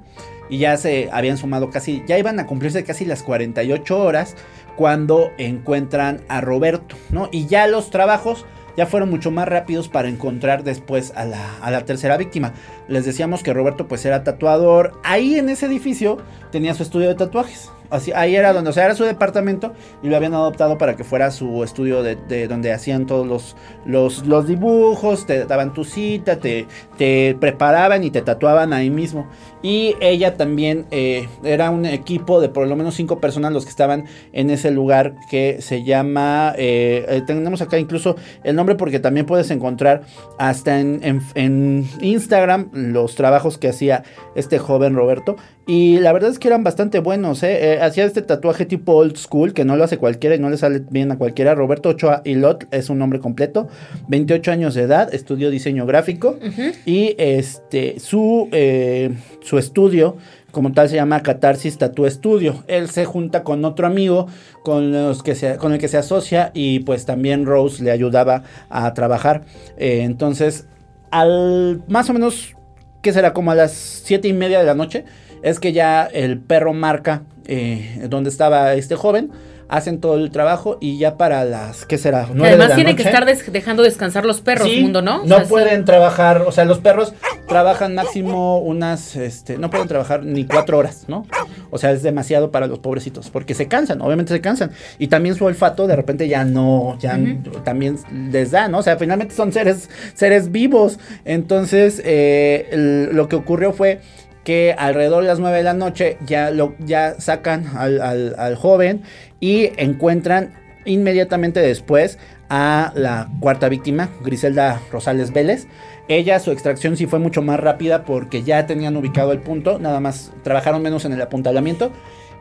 y 0.49 0.59
ya 0.59 0.77
se 0.77 1.09
habían 1.11 1.37
sumado 1.37 1.71
casi, 1.71 2.03
ya 2.07 2.19
iban 2.19 2.39
a 2.39 2.45
cumplirse 2.45 2.83
casi 2.83 3.05
las 3.05 3.23
48 3.23 3.97
horas 3.99 4.35
cuando 4.75 5.31
encuentran 5.39 6.21
a 6.27 6.41
Roberto, 6.41 6.95
¿no? 7.09 7.29
Y 7.31 7.47
ya 7.47 7.65
los 7.67 7.89
trabajos 7.89 8.45
ya 8.77 8.85
fueron 8.85 9.09
mucho 9.09 9.31
más 9.31 9.47
rápidos 9.47 9.89
para 9.89 10.07
encontrar 10.07 10.63
después 10.63 11.11
a 11.15 11.25
la, 11.25 11.57
a 11.61 11.71
la 11.71 11.85
tercera 11.85 12.17
víctima. 12.17 12.53
Les 12.91 13.05
decíamos 13.05 13.41
que 13.43 13.53
Roberto 13.53 13.87
pues 13.87 14.05
era 14.05 14.23
tatuador. 14.23 14.93
Ahí 15.03 15.35
en 15.35 15.49
ese 15.49 15.65
edificio 15.65 16.17
tenía 16.51 16.73
su 16.73 16.83
estudio 16.83 17.07
de 17.07 17.15
tatuajes. 17.15 17.69
así, 17.89 18.11
ahí 18.13 18.35
era 18.37 18.53
donde, 18.53 18.69
o 18.69 18.73
sea, 18.73 18.85
era 18.85 18.95
su 18.95 19.03
departamento 19.03 19.73
y 20.01 20.07
lo 20.07 20.15
habían 20.15 20.33
adoptado 20.33 20.77
para 20.77 20.95
que 20.95 21.03
fuera 21.03 21.29
su 21.31 21.61
estudio 21.63 22.03
de, 22.03 22.15
de 22.15 22.47
donde 22.47 22.71
hacían 22.71 23.05
todos 23.05 23.27
los, 23.27 23.55
los, 23.85 24.25
los 24.25 24.47
dibujos, 24.47 25.25
te 25.25 25.43
daban 25.45 25.73
tu 25.73 25.83
cita, 25.83 26.37
te, 26.37 26.67
te 26.97 27.35
preparaban 27.39 28.03
y 28.05 28.09
te 28.11 28.21
tatuaban 28.21 28.71
ahí 28.73 28.89
mismo. 28.89 29.27
Y 29.61 29.95
ella 29.99 30.37
también 30.37 30.85
eh, 30.89 31.27
era 31.43 31.69
un 31.69 31.85
equipo 31.85 32.39
de 32.41 32.49
por 32.49 32.65
lo 32.65 32.75
menos 32.77 32.95
cinco 32.95 33.19
personas 33.19 33.51
los 33.53 33.65
que 33.65 33.69
estaban 33.69 34.05
en 34.33 34.49
ese 34.49 34.71
lugar 34.71 35.13
que 35.29 35.61
se 35.61 35.83
llama, 35.83 36.53
eh, 36.57 37.05
eh, 37.07 37.21
tenemos 37.27 37.61
acá 37.61 37.77
incluso 37.77 38.15
el 38.43 38.55
nombre 38.55 38.75
porque 38.75 38.99
también 38.99 39.25
puedes 39.25 39.51
encontrar 39.51 40.01
hasta 40.39 40.79
en- 40.79 41.21
en 41.35 41.87
Instagram 42.01 42.69
los 42.81 43.15
trabajos 43.15 43.57
que 43.57 43.69
hacía 43.69 44.03
este 44.35 44.59
joven 44.59 44.95
Roberto. 44.95 45.35
Y 45.67 45.99
la 45.99 46.11
verdad 46.11 46.31
es 46.31 46.39
que 46.39 46.47
eran 46.47 46.63
bastante 46.63 46.99
buenos, 46.99 47.43
¿eh? 47.43 47.73
Eh, 47.73 47.81
hacía 47.81 48.05
este 48.05 48.21
tatuaje 48.21 48.65
tipo 48.65 48.93
old 48.93 49.15
school 49.15 49.53
que 49.53 49.63
no 49.63 49.75
lo 49.75 49.83
hace 49.83 49.97
cualquiera 49.97 50.35
y 50.35 50.39
no 50.39 50.49
le 50.49 50.57
sale 50.57 50.81
bien 50.89 51.11
a 51.11 51.17
cualquiera. 51.17 51.55
Roberto 51.55 51.89
Ochoa 51.89 52.21
Ilot 52.25 52.67
es 52.71 52.89
un 52.89 52.97
nombre 52.97 53.19
completo, 53.19 53.67
28 54.07 54.51
años 54.51 54.73
de 54.73 54.81
edad, 54.83 55.13
estudió 55.13 55.49
diseño 55.49 55.85
gráfico 55.85 56.37
y 56.85 57.15
este 57.17 57.99
su, 57.99 58.49
eh, 58.51 59.11
su 59.41 59.57
estudio 59.57 60.17
como 60.51 60.73
tal 60.73 60.89
se 60.89 60.95
llama 60.95 61.21
Catarsis 61.21 61.77
Tattoo 61.77 62.09
Studio. 62.09 62.63
Él 62.67 62.89
se 62.89 63.05
junta 63.05 63.43
con 63.43 63.63
otro 63.65 63.87
amigo 63.87 64.27
con, 64.63 64.91
los 64.91 65.23
que 65.23 65.35
se, 65.35 65.57
con 65.57 65.73
el 65.73 65.79
que 65.79 65.87
se 65.87 65.97
asocia 65.97 66.51
y 66.53 66.79
pues 66.79 67.05
también 67.05 67.45
Rose 67.45 67.83
le 67.83 67.91
ayudaba 67.91 68.43
a 68.69 68.93
trabajar. 68.93 69.43
Eh, 69.77 70.01
entonces, 70.03 70.67
al 71.09 71.83
más 71.87 72.09
o 72.09 72.13
menos, 72.13 72.55
¿qué 73.01 73.13
será? 73.13 73.33
Como 73.33 73.51
a 73.51 73.55
las 73.55 73.71
siete 73.71 74.27
y 74.27 74.33
media 74.33 74.59
de 74.59 74.65
la 74.65 74.75
noche, 74.75 75.05
es 75.41 75.59
que 75.59 75.73
ya 75.73 76.05
el 76.05 76.39
perro 76.39 76.73
marca 76.73 77.23
eh, 77.45 78.05
donde 78.09 78.29
estaba 78.29 78.73
este 78.73 78.95
joven. 78.95 79.31
Hacen 79.71 79.99
todo 80.01 80.15
el 80.15 80.31
trabajo 80.31 80.77
y 80.81 80.97
ya 80.97 81.15
para 81.17 81.45
las, 81.45 81.85
¿qué 81.85 81.97
será? 81.97 82.27
Nueve 82.27 82.41
de 82.43 82.49
además 82.49 82.69
la 82.69 82.75
tiene 82.75 82.95
que 82.95 83.03
noche. 83.03 83.09
estar 83.09 83.25
des- 83.25 83.51
dejando 83.51 83.83
descansar 83.83 84.25
los 84.25 84.41
perros, 84.41 84.67
Sí, 84.69 84.81
mundo, 84.81 85.01
¿no? 85.01 85.21
O 85.21 85.25
No 85.25 85.35
sea, 85.37 85.45
sí. 85.45 85.49
pueden 85.49 85.85
trabajar, 85.85 86.43
o 86.45 86.51
sea, 86.51 86.65
los 86.65 86.79
perros 86.79 87.13
trabajan 87.47 87.95
máximo 87.95 88.59
unas, 88.59 89.15
este, 89.15 89.57
no 89.57 89.69
pueden 89.69 89.87
trabajar 89.87 90.23
ni 90.25 90.45
cuatro 90.45 90.77
horas, 90.77 91.05
¿no? 91.07 91.25
O 91.69 91.77
sea, 91.77 91.91
es 91.91 92.03
demasiado 92.03 92.51
para 92.51 92.67
los 92.67 92.79
pobrecitos, 92.79 93.29
porque 93.29 93.53
se 93.53 93.67
cansan, 93.69 94.01
obviamente 94.01 94.33
se 94.33 94.41
cansan. 94.41 94.71
Y 94.99 95.07
también 95.07 95.35
su 95.35 95.45
olfato 95.45 95.87
de 95.87 95.95
repente 95.95 96.27
ya 96.27 96.43
no, 96.43 96.97
ya 96.99 97.17
también 97.63 97.97
les 98.31 98.51
da, 98.51 98.67
¿no? 98.67 98.79
O 98.79 98.83
sea, 98.83 98.97
finalmente 98.97 99.33
son 99.33 99.53
seres, 99.53 99.89
seres 100.13 100.51
vivos. 100.51 100.99
Entonces, 101.23 102.01
eh, 102.03 102.67
el- 102.71 103.15
lo 103.15 103.29
que 103.29 103.37
ocurrió 103.37 103.71
fue 103.71 104.01
que 104.43 104.73
alrededor 104.77 105.21
de 105.21 105.27
las 105.29 105.39
9 105.39 105.57
de 105.57 105.63
la 105.63 105.73
noche 105.75 106.17
ya, 106.25 106.49
lo, 106.51 106.73
ya 106.79 107.15
sacan 107.19 107.65
al, 107.77 108.01
al- 108.01 108.35
al 108.39 108.55
joven 108.55 109.03
y 109.41 109.71
encuentran 109.75 110.53
inmediatamente 110.85 111.59
después 111.59 112.17
a 112.49 112.93
la 112.95 113.29
cuarta 113.39 113.67
víctima, 113.67 114.09
Griselda 114.23 114.81
Rosales 114.91 115.33
Vélez. 115.33 115.67
Ella, 116.07 116.39
su 116.39 116.51
extracción 116.51 116.97
sí 116.97 117.07
fue 117.07 117.19
mucho 117.19 117.41
más 117.41 117.59
rápida 117.59 118.03
porque 118.05 118.43
ya 118.43 118.65
tenían 118.65 118.95
ubicado 118.97 119.31
el 119.31 119.39
punto, 119.39 119.79
nada 119.79 119.99
más 119.99 120.31
trabajaron 120.43 120.81
menos 120.81 121.05
en 121.05 121.13
el 121.13 121.21
apuntalamiento. 121.21 121.91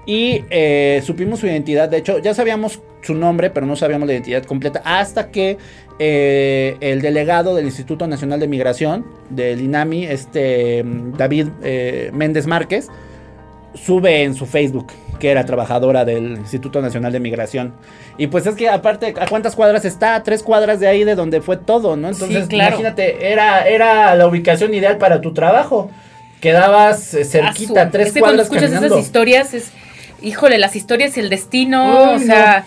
Y 0.07 0.45
eh, 0.51 1.03
supimos 1.05 1.41
su 1.41 1.47
identidad, 1.47 1.89
de 1.89 1.99
hecho 1.99 2.19
ya 2.19 2.35
sabíamos 2.35 2.81
su 3.03 3.15
nombre, 3.15 3.51
pero 3.51 3.67
no 3.67 3.77
sabíamos 3.77 4.07
la 4.07 4.15
identidad 4.15 4.45
completa 4.45 4.83
hasta 4.85 5.31
que 5.31 5.59
eh, 5.99 6.77
el 6.81 7.03
delegado 7.03 7.55
del 7.55 7.67
Instituto 7.67 8.07
Nacional 8.07 8.41
de 8.41 8.49
Migración, 8.49 9.07
del 9.29 9.61
INAMI, 9.61 10.07
este 10.07 10.83
mm, 10.83 11.17
David 11.17 11.49
eh, 11.63 12.11
Méndez 12.15 12.47
Márquez, 12.47 12.89
sube 13.75 14.25
en 14.25 14.35
su 14.35 14.47
Facebook 14.47 14.89
que 15.21 15.31
era 15.31 15.47
trabajadora 15.47 16.05
del 16.05 16.39
Instituto 16.39 16.83
Nacional 16.83 17.13
de 17.13 17.21
Migración. 17.21 17.75
Y 18.19 18.27
pues 18.27 18.47
es 18.47 18.57
que 18.57 18.69
aparte, 18.69 19.15
¿a 19.21 19.27
cuántas 19.29 19.55
cuadras 19.55 19.85
está? 19.85 20.17
A 20.17 20.23
tres 20.25 20.43
cuadras 20.43 20.81
de 20.81 20.89
ahí 20.89 21.05
de 21.05 21.15
donde 21.15 21.41
fue 21.41 21.57
todo, 21.57 21.97
¿no? 21.97 22.09
Entonces, 22.09 22.49
claro. 22.49 22.71
imagínate, 22.71 23.31
era, 23.31 23.69
era 23.69 24.17
la 24.17 24.27
ubicación 24.27 24.75
ideal 24.75 24.99
para 24.99 25.21
tu 25.21 25.33
trabajo. 25.33 25.91
Quedabas 26.41 27.15
eh, 27.15 27.25
cerquita, 27.25 27.85
su- 27.85 27.91
tres 27.93 28.09
es 28.09 28.15
que 28.15 28.21
cuando 28.21 28.43
cuadras 28.43 28.47
escuchas 28.47 28.71
caminando. 28.71 28.97
esas 28.97 29.07
historias 29.07 29.55
es, 29.55 29.71
híjole, 30.23 30.59
las 30.59 30.75
historias 30.75 31.17
y 31.17 31.21
el 31.21 31.29
destino, 31.29 32.15
o 32.15 32.19
sea, 32.19 32.65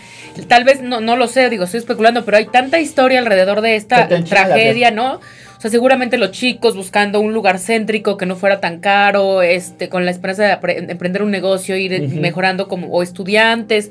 tal 0.47 0.63
vez 0.63 0.81
no, 0.81 1.01
no 1.01 1.15
lo 1.15 1.27
sé, 1.27 1.49
digo, 1.49 1.63
estoy 1.63 1.79
especulando, 1.79 2.23
pero 2.23 2.37
hay 2.37 2.45
tanta 2.45 2.79
historia 2.79 3.19
alrededor 3.19 3.61
de 3.61 3.75
esta 3.75 4.07
tragedia, 4.07 4.91
¿no? 4.91 5.19
O 5.63 5.65
sea, 5.65 5.71
seguramente 5.71 6.17
los 6.17 6.31
chicos 6.31 6.75
buscando 6.75 7.21
un 7.21 7.33
lugar 7.33 7.57
céntrico 7.57 8.17
que 8.17 8.25
no 8.25 8.35
fuera 8.35 8.59
tan 8.59 8.81
caro, 8.81 9.41
este, 9.41 9.87
con 9.87 10.03
la 10.03 10.11
esperanza 10.11 10.43
de 10.43 10.85
emprender 10.89 11.23
un 11.23 11.31
negocio, 11.31 11.77
ir 11.77 12.09
mejorando 12.19 12.67
como, 12.67 12.87
o 12.87 13.01
estudiantes, 13.01 13.89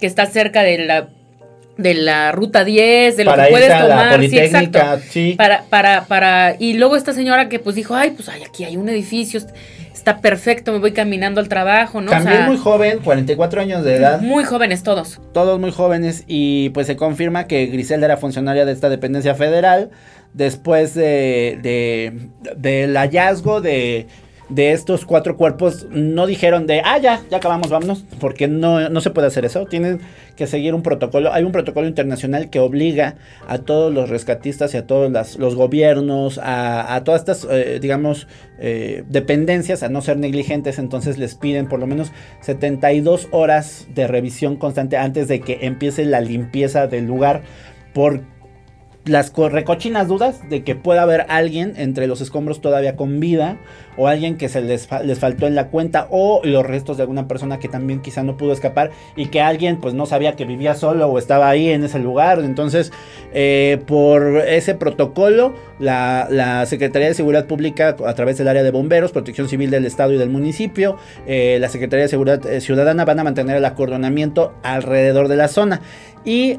que 0.00 0.06
está 0.06 0.24
cerca 0.24 0.62
de 0.62 0.78
la 0.78 1.08
de 1.76 1.92
la 1.92 2.32
ruta 2.32 2.64
10, 2.64 3.18
de 3.18 3.24
lo 3.24 3.32
para 3.32 3.44
que 3.44 3.50
puedes 3.50 3.68
tomar, 3.68 4.20
sí, 4.20 4.38
exacto 4.38 4.80
sí. 5.10 5.34
para, 5.36 5.64
para, 5.64 6.04
para, 6.06 6.56
y 6.58 6.74
luego 6.74 6.96
esta 6.96 7.12
señora 7.12 7.50
que 7.50 7.58
pues 7.58 7.76
dijo, 7.76 7.94
ay, 7.94 8.12
pues 8.12 8.30
ay, 8.30 8.42
aquí 8.42 8.64
hay 8.64 8.78
un 8.78 8.88
edificio, 8.88 9.40
está 9.92 10.18
perfecto, 10.18 10.72
me 10.72 10.78
voy 10.78 10.92
caminando 10.92 11.40
al 11.40 11.48
trabajo, 11.48 12.00
¿no? 12.00 12.10
O 12.10 12.14
También 12.14 12.36
sea, 12.38 12.46
muy 12.46 12.56
joven, 12.56 12.98
44 13.04 13.60
años 13.60 13.84
de 13.84 13.96
edad. 13.96 14.20
muy 14.20 14.44
jóvenes 14.44 14.82
todos. 14.82 15.20
todos 15.32 15.60
muy 15.60 15.70
jóvenes 15.70 16.24
y 16.26 16.70
pues 16.70 16.86
se 16.86 16.96
confirma 16.96 17.46
que 17.46 17.66
Griselda 17.66 18.06
era 18.06 18.16
funcionaria 18.16 18.64
de 18.64 18.72
esta 18.72 18.88
dependencia 18.88 19.34
federal 19.34 19.90
después 20.34 20.94
de, 20.94 21.58
de- 21.62 22.28
del 22.56 22.96
hallazgo 22.96 23.60
de, 23.60 24.06
de 24.48 24.72
estos 24.72 25.04
cuatro 25.04 25.36
cuerpos 25.36 25.86
no 25.90 26.26
dijeron 26.26 26.66
de 26.66 26.82
ah 26.84 26.98
ya 26.98 27.20
ya 27.30 27.36
acabamos 27.36 27.68
vámonos 27.70 28.04
porque 28.18 28.48
no, 28.48 28.88
no 28.88 29.00
se 29.00 29.10
puede 29.10 29.26
hacer 29.28 29.44
eso. 29.44 29.66
Tienen 29.66 30.00
que 30.36 30.46
seguir 30.46 30.74
un 30.74 30.82
protocolo. 30.82 31.32
Hay 31.32 31.44
un 31.44 31.52
protocolo 31.52 31.86
internacional 31.86 32.48
que 32.50 32.58
obliga 32.60 33.16
a 33.46 33.58
todos 33.58 33.92
los 33.92 34.08
rescatistas 34.08 34.72
y 34.74 34.78
a 34.78 34.86
todos 34.86 35.36
los 35.38 35.54
gobiernos 35.54 36.40
a, 36.42 37.00
todas 37.04 37.20
estas 37.20 37.46
eh, 37.50 37.78
digamos 37.80 38.26
eh, 38.58 39.04
dependencias 39.08 39.82
a 39.82 39.88
no 39.88 40.00
ser 40.00 40.16
negligentes. 40.16 40.78
Entonces 40.78 41.18
les 41.18 41.34
piden 41.34 41.68
por 41.68 41.78
lo 41.78 41.86
menos 41.86 42.10
72 42.40 43.28
horas 43.32 43.86
de 43.94 44.06
revisión 44.06 44.56
constante 44.56 44.96
antes 44.96 45.28
de 45.28 45.40
que 45.40 45.58
empiece 45.62 46.04
la 46.06 46.20
limpieza 46.20 46.86
del 46.86 47.04
lugar 47.04 47.42
por 47.92 48.22
las 49.06 49.30
co- 49.30 49.48
recochinas 49.48 50.08
dudas 50.08 50.48
de 50.50 50.62
que 50.62 50.76
pueda 50.76 51.02
haber 51.02 51.24
alguien 51.28 51.72
entre 51.76 52.06
los 52.06 52.20
escombros 52.20 52.60
todavía 52.60 52.96
con 52.96 53.18
vida 53.18 53.56
o 53.96 54.08
alguien 54.08 54.36
que 54.36 54.48
se 54.48 54.60
les, 54.60 54.88
les 55.04 55.18
faltó 55.18 55.46
en 55.46 55.54
la 55.54 55.68
cuenta 55.68 56.06
o 56.10 56.42
los 56.44 56.66
restos 56.66 56.96
de 56.98 57.04
alguna 57.04 57.26
persona 57.26 57.58
que 57.58 57.68
también 57.68 58.00
quizá 58.02 58.22
no 58.22 58.36
pudo 58.36 58.52
escapar 58.52 58.90
y 59.16 59.26
que 59.26 59.40
alguien 59.40 59.78
pues 59.78 59.94
no 59.94 60.04
sabía 60.06 60.36
que 60.36 60.44
vivía 60.44 60.74
solo 60.74 61.06
o 61.06 61.18
estaba 61.18 61.48
ahí 61.48 61.70
en 61.70 61.82
ese 61.82 61.98
lugar. 61.98 62.40
Entonces, 62.40 62.92
eh, 63.32 63.78
por 63.86 64.36
ese 64.46 64.74
protocolo, 64.74 65.54
la, 65.78 66.28
la 66.30 66.66
Secretaría 66.66 67.08
de 67.08 67.14
Seguridad 67.14 67.46
Pública 67.46 67.96
a 68.06 68.14
través 68.14 68.36
del 68.38 68.48
área 68.48 68.62
de 68.62 68.70
bomberos, 68.70 69.12
protección 69.12 69.48
civil 69.48 69.70
del 69.70 69.86
estado 69.86 70.12
y 70.12 70.18
del 70.18 70.28
municipio, 70.30 70.96
eh, 71.26 71.56
la 71.58 71.68
Secretaría 71.70 72.04
de 72.04 72.08
Seguridad 72.08 72.46
eh, 72.46 72.60
Ciudadana 72.60 73.04
van 73.06 73.18
a 73.18 73.24
mantener 73.24 73.56
el 73.56 73.64
acordonamiento 73.64 74.52
alrededor 74.62 75.28
de 75.28 75.36
la 75.36 75.48
zona. 75.48 75.80
Y 76.22 76.58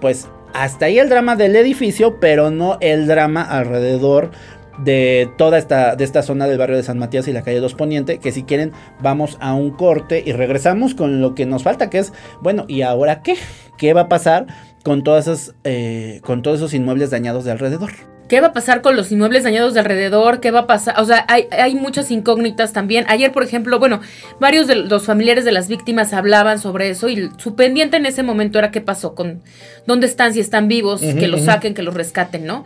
pues 0.00 0.28
hasta 0.54 0.86
ahí 0.86 0.98
el 0.98 1.08
drama 1.08 1.36
del 1.36 1.56
edificio, 1.56 2.20
pero 2.20 2.50
no 2.50 2.78
el 2.80 3.06
drama 3.06 3.42
alrededor 3.42 4.30
de 4.78 5.30
toda 5.36 5.58
esta, 5.58 5.96
de 5.96 6.04
esta 6.04 6.22
zona 6.22 6.46
del 6.46 6.58
barrio 6.58 6.76
de 6.76 6.82
San 6.82 6.98
Matías 6.98 7.28
y 7.28 7.32
la 7.32 7.42
calle 7.42 7.60
2 7.60 7.74
Poniente, 7.74 8.18
que 8.18 8.32
si 8.32 8.42
quieren 8.42 8.72
vamos 9.00 9.36
a 9.40 9.54
un 9.54 9.70
corte 9.70 10.22
y 10.24 10.32
regresamos 10.32 10.94
con 10.94 11.20
lo 11.20 11.34
que 11.34 11.46
nos 11.46 11.62
falta, 11.62 11.90
que 11.90 11.98
es, 11.98 12.12
bueno, 12.40 12.64
¿y 12.68 12.82
ahora 12.82 13.22
qué? 13.22 13.36
¿Qué 13.76 13.92
va 13.92 14.02
a 14.02 14.08
pasar 14.08 14.46
con, 14.82 15.02
todas 15.02 15.26
esas, 15.26 15.54
eh, 15.64 16.20
con 16.22 16.42
todos 16.42 16.58
esos 16.58 16.74
inmuebles 16.74 17.10
dañados 17.10 17.44
de 17.44 17.52
alrededor? 17.52 18.11
¿Qué 18.28 18.40
va 18.40 18.48
a 18.48 18.52
pasar 18.52 18.80
con 18.80 18.96
los 18.96 19.12
inmuebles 19.12 19.44
dañados 19.44 19.74
de 19.74 19.80
alrededor? 19.80 20.40
¿Qué 20.40 20.50
va 20.50 20.60
a 20.60 20.66
pasar? 20.66 20.98
O 20.98 21.04
sea, 21.04 21.24
hay, 21.28 21.48
hay 21.50 21.74
muchas 21.74 22.10
incógnitas 22.10 22.72
también. 22.72 23.04
Ayer, 23.08 23.30
por 23.30 23.42
ejemplo, 23.42 23.78
bueno, 23.78 24.00
varios 24.40 24.66
de 24.66 24.76
los 24.76 25.04
familiares 25.04 25.44
de 25.44 25.52
las 25.52 25.68
víctimas 25.68 26.12
hablaban 26.12 26.58
sobre 26.58 26.88
eso 26.88 27.08
y 27.08 27.30
su 27.36 27.54
pendiente 27.54 27.98
en 27.98 28.06
ese 28.06 28.22
momento 28.22 28.58
era 28.58 28.70
qué 28.70 28.80
pasó 28.80 29.14
con 29.14 29.42
dónde 29.86 30.06
están, 30.06 30.32
si 30.32 30.40
están 30.40 30.68
vivos, 30.68 31.00
que 31.00 31.28
los 31.28 31.42
saquen, 31.42 31.74
que 31.74 31.82
los 31.82 31.94
rescaten, 31.94 32.46
¿no? 32.46 32.64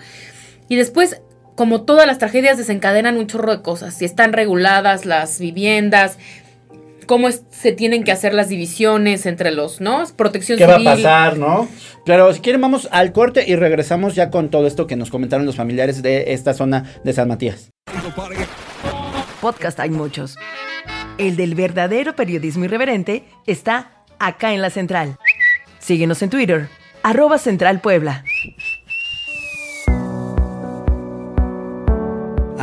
Y 0.69 0.77
después, 0.77 1.21
como 1.57 1.83
todas 1.83 2.07
las 2.07 2.19
tragedias 2.19 2.59
desencadenan 2.59 3.17
un 3.17 3.27
chorro 3.27 3.57
de 3.57 3.63
cosas, 3.63 3.95
si 3.95 4.05
están 4.05 4.33
reguladas 4.33 5.05
las 5.05 5.41
viviendas, 5.41 6.19
cómo 7.07 7.29
es- 7.29 7.43
se 7.51 7.73
tienen 7.73 8.05
que 8.05 8.13
hacer 8.13 8.35
las 8.35 8.49
divisiones 8.49 9.27
entre 9.27 9.51
los, 9.53 9.81
¿no? 9.81 10.03
Protección 10.17 10.59
¿Qué 10.59 10.67
va 10.67 10.77
a 10.77 10.85
pasar, 10.85 11.39
no? 11.39 11.69
Pero 12.05 12.33
si 12.33 12.41
quieren 12.41 12.61
vamos 12.61 12.89
al 12.93 13.13
corte 13.13 13.45
y 13.47 13.57
regresamos 13.57 14.15
ya 14.15 14.31
con 14.31 14.51
todo 14.51 14.67
esto 14.67 14.87
que 14.87 14.97
nos 14.97 15.11
comentaron 15.11 15.47
los 15.47 15.57
familiares 15.57 16.03
de 16.03 16.33
esta 16.33 16.55
zona 16.55 16.85
de 17.05 17.13
San 17.13 17.29
Matías. 17.29 17.71
Podcast 19.41 19.81
hay 19.81 19.91
muchos. 19.91 20.37
El 21.19 21.37
del 21.37 21.55
verdadero 21.55 22.15
periodismo 22.17 22.65
irreverente 22.65 23.25
está 23.47 24.05
acá 24.19 24.53
en 24.53 24.63
la 24.63 24.71
central. 24.71 25.17
Síguenos 25.79 26.21
en 26.23 26.31
Twitter, 26.31 26.69
arroba 27.03 27.39
Central 27.39 27.81
Puebla. 27.81 28.25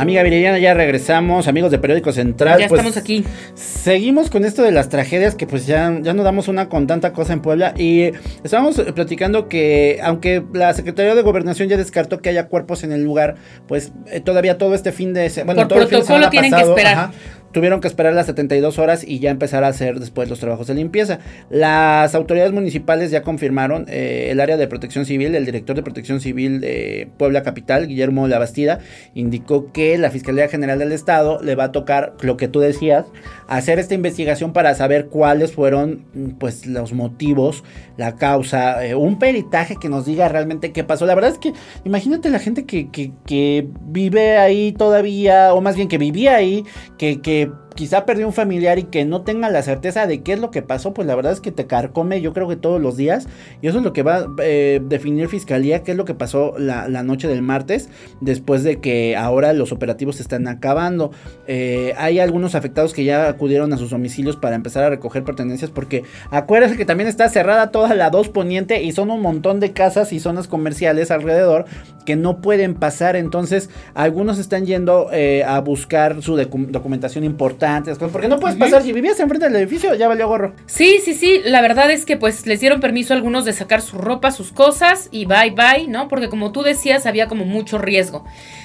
Amiga 0.04 0.22
Viridiana, 0.22 0.58
ya 0.58 0.74
regresamos, 0.74 1.48
amigos 1.48 1.70
de 1.70 1.78
Periódico 1.78 2.12
Central. 2.12 2.58
Ya 2.60 2.68
pues, 2.68 2.78
estamos 2.80 2.96
aquí. 2.96 3.24
Seguimos 3.54 4.30
con 4.30 4.44
esto 4.44 4.62
de 4.62 4.70
las 4.70 4.88
tragedias 4.88 5.34
que 5.34 5.46
pues 5.46 5.66
ya, 5.66 5.92
ya 6.02 6.14
no 6.14 6.22
damos 6.22 6.48
una 6.48 6.68
con 6.68 6.86
tanta 6.86 7.12
cosa 7.12 7.32
en 7.32 7.40
Puebla 7.40 7.74
y 7.76 8.12
estábamos 8.44 8.80
platicando 8.94 9.48
que 9.48 9.98
aunque 10.02 10.42
la 10.52 10.72
Secretaría 10.74 11.14
de 11.14 11.22
Gobernación 11.22 11.68
ya 11.68 11.76
descartó 11.76 12.20
que 12.20 12.28
haya 12.28 12.48
cuerpos 12.48 12.84
en 12.84 12.92
el 12.92 13.02
lugar, 13.02 13.34
pues 13.66 13.92
eh, 14.10 14.20
todavía 14.20 14.58
todo 14.58 14.74
este 14.74 14.92
fin 14.92 15.12
de 15.14 15.30
se- 15.30 15.44
bueno, 15.44 15.62
Por 15.62 15.68
todo 15.68 15.78
el 15.80 15.88
fin 15.88 15.98
de 15.98 16.04
protocolo 16.04 16.18
semana 16.26 16.30
tienen 16.30 16.52
que 16.52 16.60
esperar. 16.68 16.92
ajá, 16.94 17.12
tuvieron 17.54 17.80
que 17.80 17.88
esperar 17.88 18.12
las 18.12 18.26
72 18.26 18.78
horas 18.78 19.04
y 19.06 19.20
ya 19.20 19.30
empezar 19.30 19.64
a 19.64 19.68
hacer 19.68 20.00
después 20.00 20.28
los 20.28 20.40
trabajos 20.40 20.66
de 20.66 20.74
limpieza. 20.74 21.20
Las 21.48 22.14
autoridades 22.14 22.52
municipales 22.52 23.12
ya 23.12 23.22
confirmaron 23.22 23.86
eh, 23.88 24.28
el 24.30 24.40
área 24.40 24.56
de 24.56 24.66
protección 24.66 25.06
civil, 25.06 25.34
el 25.34 25.46
director 25.46 25.76
de 25.76 25.82
protección 25.82 26.20
civil 26.20 26.60
de 26.60 27.08
Puebla 27.16 27.44
Capital, 27.44 27.86
Guillermo 27.86 28.26
Labastida, 28.28 28.80
indicó 29.14 29.72
que 29.72 29.96
la 29.96 30.10
Fiscalía 30.10 30.48
General 30.48 30.78
del 30.80 30.92
Estado 30.92 31.40
le 31.42 31.54
va 31.54 31.64
a 31.64 31.72
tocar 31.72 32.14
lo 32.20 32.36
que 32.36 32.48
tú 32.48 32.58
decías, 32.58 33.06
hacer 33.46 33.78
esta 33.78 33.94
investigación 33.94 34.52
para 34.52 34.74
saber 34.74 35.06
cuáles 35.06 35.52
fueron 35.52 36.04
mm, 36.12 36.30
pues 36.40 36.66
los 36.66 36.92
motivos, 36.92 37.62
la 37.96 38.16
causa, 38.16 38.84
eh, 38.84 38.96
un 38.96 39.20
peritaje 39.20 39.76
que 39.76 39.88
nos 39.88 40.06
diga 40.06 40.28
realmente 40.28 40.72
qué 40.72 40.82
pasó. 40.82 41.06
La 41.06 41.14
verdad 41.14 41.30
es 41.30 41.38
que 41.38 41.52
imagínate 41.84 42.30
la 42.30 42.40
gente 42.40 42.64
que, 42.64 42.90
que, 42.90 43.12
que 43.24 43.68
vive 43.86 44.38
ahí 44.38 44.72
todavía, 44.72 45.54
o 45.54 45.60
más 45.60 45.76
bien 45.76 45.86
que 45.86 45.98
vivía 45.98 46.34
ahí, 46.34 46.64
que, 46.98 47.20
que 47.20 47.43
eh, 47.44 47.63
quizá 47.74 48.04
perdió 48.06 48.26
un 48.26 48.32
familiar 48.32 48.78
y 48.78 48.84
que 48.84 49.04
no 49.04 49.22
tenga 49.22 49.50
la 49.50 49.62
certeza 49.62 50.06
de 50.06 50.22
qué 50.22 50.34
es 50.34 50.38
lo 50.38 50.50
que 50.50 50.62
pasó, 50.62 50.94
pues 50.94 51.06
la 51.06 51.14
verdad 51.14 51.32
es 51.32 51.40
que 51.40 51.52
te 51.52 51.66
carcome 51.66 52.20
yo 52.20 52.32
creo 52.32 52.48
que 52.48 52.56
todos 52.56 52.80
los 52.80 52.96
días. 52.96 53.26
Y 53.62 53.68
eso 53.68 53.78
es 53.78 53.84
lo 53.84 53.92
que 53.92 54.02
va 54.02 54.16
a 54.16 54.26
eh, 54.42 54.80
definir 54.84 55.28
Fiscalía, 55.28 55.82
qué 55.82 55.92
es 55.92 55.96
lo 55.96 56.04
que 56.04 56.14
pasó 56.14 56.54
la, 56.58 56.88
noche 57.02 57.28
del 57.28 57.42
martes, 57.42 57.88
después 58.20 58.62
de 58.62 58.80
que 58.80 59.16
ahora 59.16 59.52
los 59.52 59.72
operativos 59.72 60.16
se 60.16 60.22
están 60.22 60.46
acabando. 60.48 61.10
Eh, 61.46 61.94
hay 61.98 62.18
algunos 62.20 62.54
afectados 62.54 62.94
que 62.94 63.04
ya 63.04 63.28
acudieron 63.28 63.72
a 63.72 63.76
sus 63.76 63.90
domicilios 63.90 64.36
para 64.36 64.56
empezar 64.56 64.84
a 64.84 64.90
recoger 64.90 65.24
pertenencias, 65.24 65.70
porque 65.70 66.04
acuérdense 66.30 66.76
que 66.76 66.84
también 66.84 67.08
está 67.08 67.28
cerrada 67.28 67.70
toda 67.70 67.94
la 67.94 68.10
2 68.10 68.28
poniente 68.28 68.82
y 68.82 68.92
son 68.92 69.10
un 69.10 69.20
montón 69.20 69.60
de 69.60 69.72
casas 69.72 70.12
y 70.12 70.20
zonas 70.20 70.48
comerciales 70.48 71.10
alrededor 71.10 71.64
que 72.06 72.16
no 72.16 72.40
pueden 72.40 72.74
pasar. 72.74 73.16
Entonces, 73.16 73.70
algunos 73.94 74.38
están 74.38 74.66
yendo 74.66 75.08
eh, 75.12 75.42
a 75.44 75.60
buscar 75.60 76.22
su 76.22 76.36
docu- 76.36 76.68
documentación 76.68 77.24
importante. 77.24 77.63
Las 77.64 77.98
cosas, 77.98 78.12
Porque 78.12 78.28
no 78.28 78.38
puedes 78.38 78.56
pasar. 78.56 78.82
Si 78.82 78.92
vivías 78.92 79.18
enfrente 79.20 79.46
del 79.46 79.56
edificio, 79.56 79.94
ya 79.94 80.08
valió 80.08 80.28
gorro. 80.28 80.54
Sí, 80.66 80.98
sí, 81.04 81.14
sí. 81.14 81.40
La 81.44 81.62
verdad 81.62 81.90
es 81.90 82.04
que 82.04 82.16
pues 82.16 82.46
les 82.46 82.60
dieron 82.60 82.80
permiso 82.80 83.12
a 83.12 83.16
algunos 83.16 83.44
de 83.44 83.52
sacar 83.52 83.80
su 83.82 83.98
ropa, 83.98 84.30
sus 84.30 84.52
cosas 84.52 85.08
y 85.10 85.26
bye 85.26 85.50
bye, 85.50 85.88
¿no? 85.88 86.08
Porque 86.08 86.28
como 86.28 86.52
tú 86.52 86.62
decías, 86.62 87.06
había 87.06 87.28
como 87.28 87.44
mucho 87.44 87.78
riesgo. 87.78 88.24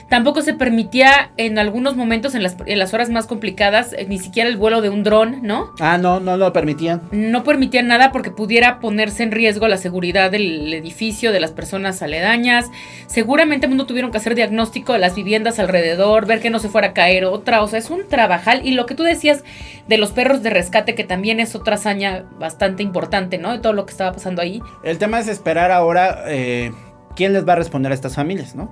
Tampoco 0.09 0.41
se 0.41 0.53
permitía 0.53 1.31
en 1.37 1.57
algunos 1.59 1.95
momentos, 1.95 2.35
en 2.35 2.43
las, 2.43 2.57
en 2.65 2.79
las 2.79 2.93
horas 2.93 3.09
más 3.09 3.27
complicadas, 3.27 3.93
eh, 3.93 4.05
ni 4.09 4.19
siquiera 4.19 4.49
el 4.49 4.57
vuelo 4.57 4.81
de 4.81 4.89
un 4.89 5.03
dron, 5.03 5.39
¿no? 5.43 5.71
Ah, 5.79 5.97
no, 5.97 6.19
no 6.19 6.35
lo 6.35 6.51
permitían. 6.51 7.01
No 7.11 7.43
permitían 7.43 7.87
nada 7.87 8.11
porque 8.11 8.31
pudiera 8.31 8.79
ponerse 8.79 9.23
en 9.23 9.31
riesgo 9.31 9.67
la 9.67 9.77
seguridad 9.77 10.31
del 10.31 10.73
edificio, 10.73 11.31
de 11.31 11.39
las 11.39 11.51
personas 11.51 12.01
aledañas. 12.01 12.69
Seguramente 13.07 13.67
mundo 13.69 13.85
tuvieron 13.85 14.11
que 14.11 14.17
hacer 14.17 14.35
diagnóstico 14.35 14.93
de 14.93 14.99
las 14.99 15.15
viviendas 15.15 15.59
alrededor, 15.59 16.25
ver 16.25 16.41
que 16.41 16.49
no 16.49 16.59
se 16.59 16.69
fuera 16.69 16.89
a 16.89 16.93
caer 16.93 17.25
otra. 17.25 17.63
O 17.63 17.67
sea, 17.67 17.79
es 17.79 17.89
un 17.89 18.07
trabajal. 18.07 18.65
Y 18.65 18.71
lo 18.71 18.85
que 18.85 18.95
tú 18.95 19.03
decías 19.03 19.43
de 19.87 19.97
los 19.97 20.11
perros 20.11 20.43
de 20.43 20.49
rescate, 20.49 20.95
que 20.95 21.03
también 21.03 21.39
es 21.39 21.55
otra 21.55 21.75
hazaña 21.75 22.25
bastante 22.37 22.83
importante, 22.83 23.37
¿no? 23.37 23.53
De 23.53 23.59
todo 23.59 23.73
lo 23.73 23.85
que 23.85 23.91
estaba 23.91 24.11
pasando 24.11 24.41
ahí. 24.41 24.61
El 24.83 24.97
tema 24.97 25.19
es 25.19 25.27
esperar 25.27 25.71
ahora 25.71 26.23
eh, 26.27 26.71
quién 27.19 27.33
les 27.33 27.45
va 27.45 27.53
a 27.53 27.55
responder 27.57 27.91
a 27.91 27.95
estas 27.95 28.15
familias, 28.15 28.55
¿no? 28.55 28.69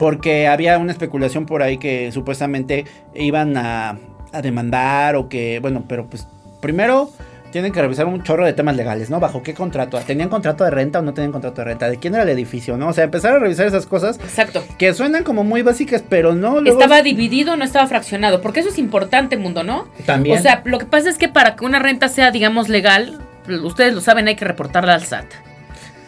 Porque 0.00 0.48
había 0.48 0.76
una 0.78 0.90
especulación 0.90 1.46
por 1.46 1.62
ahí 1.62 1.78
que 1.78 2.10
supuestamente 2.10 2.84
iban 3.14 3.56
a, 3.56 3.96
a 4.32 4.42
demandar 4.42 5.14
o 5.14 5.28
que, 5.28 5.60
bueno, 5.60 5.84
pero 5.88 6.06
pues 6.10 6.26
primero 6.60 7.08
tienen 7.52 7.70
que 7.72 7.80
revisar 7.80 8.06
un 8.06 8.24
chorro 8.24 8.44
de 8.44 8.52
temas 8.52 8.74
legales, 8.76 9.10
¿no? 9.10 9.20
¿Bajo 9.20 9.42
qué 9.44 9.54
contrato? 9.54 9.96
¿Tenían 10.00 10.28
contrato 10.28 10.64
de 10.64 10.70
renta 10.70 10.98
o 10.98 11.02
no 11.02 11.14
tenían 11.14 11.30
contrato 11.30 11.60
de 11.60 11.66
renta? 11.66 11.88
¿De 11.88 11.98
quién 11.98 12.14
era 12.14 12.24
el 12.24 12.28
edificio, 12.30 12.76
no? 12.76 12.88
O 12.88 12.92
sea, 12.92 13.04
empezar 13.04 13.36
a 13.36 13.38
revisar 13.38 13.66
esas 13.68 13.86
cosas 13.86 14.18
Exacto. 14.18 14.62
que 14.76 14.92
suenan 14.92 15.22
como 15.22 15.44
muy 15.44 15.62
básicas, 15.62 16.02
pero 16.06 16.34
no. 16.34 16.60
luego 16.60 16.78
Estaba 16.78 16.98
es- 16.98 17.04
dividido, 17.04 17.56
no 17.56 17.64
estaba 17.64 17.86
fraccionado, 17.86 18.42
porque 18.42 18.60
eso 18.60 18.68
es 18.70 18.78
importante, 18.78 19.36
mundo, 19.38 19.62
¿no? 19.62 19.86
También. 20.04 20.36
O 20.38 20.42
sea, 20.42 20.62
lo 20.66 20.78
que 20.78 20.84
pasa 20.86 21.08
es 21.08 21.16
que 21.16 21.28
para 21.28 21.54
que 21.56 21.64
una 21.64 21.78
renta 21.78 22.08
sea, 22.08 22.32
digamos, 22.32 22.68
legal, 22.68 23.18
ustedes 23.62 23.94
lo 23.94 24.00
saben, 24.02 24.28
hay 24.28 24.34
que 24.36 24.44
reportarla 24.44 24.92
al 24.94 25.04
SAT. 25.04 25.24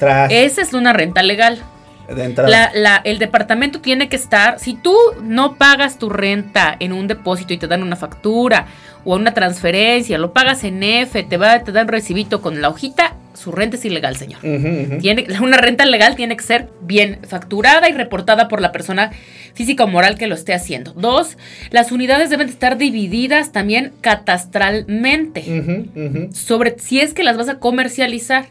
Tras 0.01 0.33
Esa 0.33 0.63
es 0.63 0.73
una 0.73 0.93
renta 0.93 1.23
legal. 1.23 1.63
de 2.09 2.25
entrada. 2.25 2.49
La- 2.51 2.71
la- 2.75 3.01
el 3.05 3.21
departamento 3.21 3.81
tiene 3.81 4.09
que 4.09 4.17
estar, 4.17 4.59
si 4.59 4.75
tú 4.75 4.97
no 5.23 5.55
pagas 5.55 5.97
tu 5.97 6.09
renta 6.11 6.75
en 6.81 6.93
un 6.93 7.07
depósito 7.07 7.55
y 7.55 7.59
te 7.59 7.69
dan 7.69 7.85
una 7.85 7.95
factura 7.95 8.67
o 9.05 9.15
una 9.15 9.33
transferencia, 9.33 10.19
lo 10.19 10.33
pagas 10.33 10.65
en 10.65 10.83
F, 10.83 11.23
te, 11.23 11.37
va, 11.37 11.63
te 11.63 11.71
dan 11.71 11.87
recibito 11.87 12.41
con 12.43 12.61
la 12.61 12.69
hojita, 12.69 13.15
su 13.33 13.53
renta 13.53 13.77
es 13.77 13.85
ilegal, 13.85 14.17
señor. 14.17 14.41
Tiene, 15.01 15.25
una 15.41 15.57
renta 15.57 15.87
legal 15.87 16.17
tiene 16.17 16.37
que 16.37 16.43
ser 16.43 16.69
bien 16.83 17.21
facturada 17.29 17.89
y 17.89 17.93
reportada 17.93 18.49
por 18.49 18.61
la 18.61 18.73
persona 18.73 19.13
física 19.55 19.85
o 19.85 19.87
moral 19.87 20.19
que 20.19 20.27
lo 20.27 20.35
esté 20.35 20.53
haciendo. 20.53 20.93
Dos, 20.95 21.39
las 21.71 21.93
unidades 21.93 22.29
deben 22.29 22.49
de 22.49 22.53
estar 22.53 22.77
divididas 22.77 23.53
también 23.53 23.93
catastralmente 24.01 25.45
sobre 26.33 26.77
si 26.79 27.01
es 27.01 27.15
que 27.15 27.23
las 27.23 27.37
vas 27.37 27.49
a 27.49 27.59
comercializar. 27.61 28.47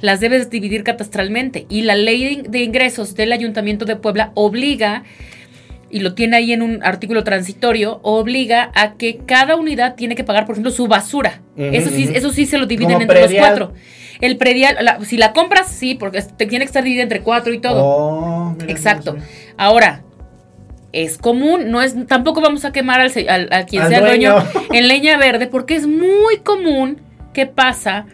Las 0.00 0.20
debes 0.20 0.50
dividir 0.50 0.84
catastralmente. 0.84 1.66
Y 1.68 1.82
la 1.82 1.94
ley 1.94 2.42
de, 2.48 2.58
ingresos 2.62 3.14
del 3.14 3.32
Ayuntamiento 3.32 3.84
de 3.84 3.96
Puebla 3.96 4.30
obliga, 4.34 5.04
y 5.90 6.00
lo 6.00 6.14
tiene 6.14 6.36
ahí 6.36 6.52
en 6.52 6.62
un 6.62 6.80
artículo 6.84 7.24
transitorio, 7.24 8.00
obliga 8.02 8.70
a 8.74 8.94
que 8.94 9.18
cada 9.26 9.56
unidad 9.56 9.94
tiene 9.94 10.14
que 10.14 10.24
pagar, 10.24 10.44
por 10.46 10.54
ejemplo, 10.54 10.70
su 10.70 10.86
basura. 10.86 11.40
Eso, 11.56 11.90
sí, 11.90 12.08
eso 12.14 12.30
sí 12.30 12.46
se 12.46 12.58
lo 12.58 12.66
dividen 12.66 12.92
Como 12.94 13.02
entre 13.02 13.20
predial. 13.20 13.40
los 13.40 13.48
cuatro. 13.48 13.74
El 14.20 14.36
predial, 14.36 14.76
la- 14.80 15.00
si 15.04 15.16
la 15.16 15.32
compras, 15.32 15.68
sí, 15.72 15.94
porque 15.94 16.20
te 16.22 16.46
tiene 16.46 16.64
que 16.64 16.68
estar 16.68 16.82
dividida 16.82 17.04
entre 17.04 17.20
cuatro 17.20 17.52
y 17.54 17.60
todo. 17.60 17.82
Oh, 17.84 18.56
Exacto. 18.66 19.16
Ahora, 19.56 20.02
es 20.92 21.18
común, 21.18 21.70
no 21.70 21.82
es, 21.82 21.94
tampoco 22.06 22.40
vamos 22.40 22.64
a 22.64 22.72
quemar 22.72 23.00
al, 23.00 23.10
a 23.52 23.64
quien 23.66 23.82
Al 23.82 23.88
sea 23.88 23.98
el 23.98 24.04
dueño 24.04 24.34
dueño. 24.40 24.66
en 24.72 24.88
leña 24.88 25.16
verde, 25.18 25.46
porque 25.46 25.76
es 25.76 25.86
muy 25.86 26.38
común 26.42 27.00
que 27.32 27.46
pasa 27.46 28.06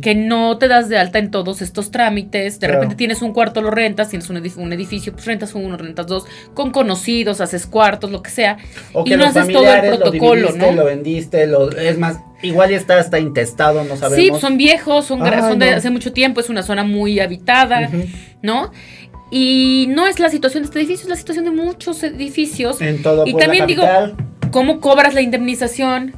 Que 0.00 0.14
no 0.14 0.56
te 0.58 0.68
das 0.68 0.88
de 0.88 0.98
alta 0.98 1.18
en 1.18 1.30
todos 1.30 1.62
estos 1.62 1.90
trámites. 1.90 2.60
De 2.60 2.66
Claro. 2.66 2.74
repente 2.74 2.96
tienes 2.96 3.22
un 3.22 3.32
cuarto, 3.32 3.60
lo 3.62 3.70
rentas, 3.70 4.08
tienes 4.08 4.28
un, 4.30 4.36
edif- 4.36 4.56
un 4.56 4.72
edificio, 4.72 5.12
pues 5.12 5.24
rentas 5.26 5.54
uno, 5.54 5.76
rentas 5.76 6.06
dos, 6.06 6.24
con 6.54 6.70
conocidos, 6.70 7.40
haces 7.40 7.66
cuartos, 7.66 8.10
lo 8.10 8.22
que 8.22 8.30
sea. 8.30 8.58
O 8.92 9.02
y 9.04 9.10
que 9.10 9.16
no 9.16 9.24
haces 9.24 9.48
todo 9.48 9.72
el 9.72 9.80
protocolo, 9.96 10.50
lo 10.52 10.56
¿no? 10.56 10.72
lo 10.72 10.84
vendiste, 10.84 11.46
lo, 11.46 11.70
es 11.70 11.98
más, 11.98 12.18
igual 12.42 12.70
ya 12.70 12.76
está 12.76 12.98
hasta 12.98 13.18
intestado, 13.18 13.84
no 13.84 13.96
sabemos. 13.96 14.36
Sí, 14.36 14.40
son 14.40 14.56
viejos, 14.56 15.06
son, 15.06 15.22
Ay, 15.22 15.40
son 15.40 15.58
de 15.58 15.70
no. 15.72 15.76
hace 15.76 15.90
mucho 15.90 16.12
tiempo, 16.12 16.40
es 16.40 16.48
una 16.48 16.62
zona 16.62 16.84
muy 16.84 17.18
habitada. 17.20 17.90
¿no? 18.42 18.70
Y 19.30 19.86
no 19.90 20.06
es 20.06 20.18
la 20.20 20.28
situación 20.28 20.62
de 20.62 20.66
este 20.66 20.78
edificio, 20.80 21.04
es 21.04 21.08
la 21.08 21.16
situación 21.16 21.46
de 21.46 21.50
muchos 21.52 22.02
edificios. 22.02 22.80
En 22.82 23.02
todo 23.02 23.26
Y 23.26 23.34
también 23.34 23.66
digo-. 23.66 23.84
¿Cómo 24.50 24.80
cobras 24.80 25.14
la 25.14 25.22
indemnización? 25.22 26.12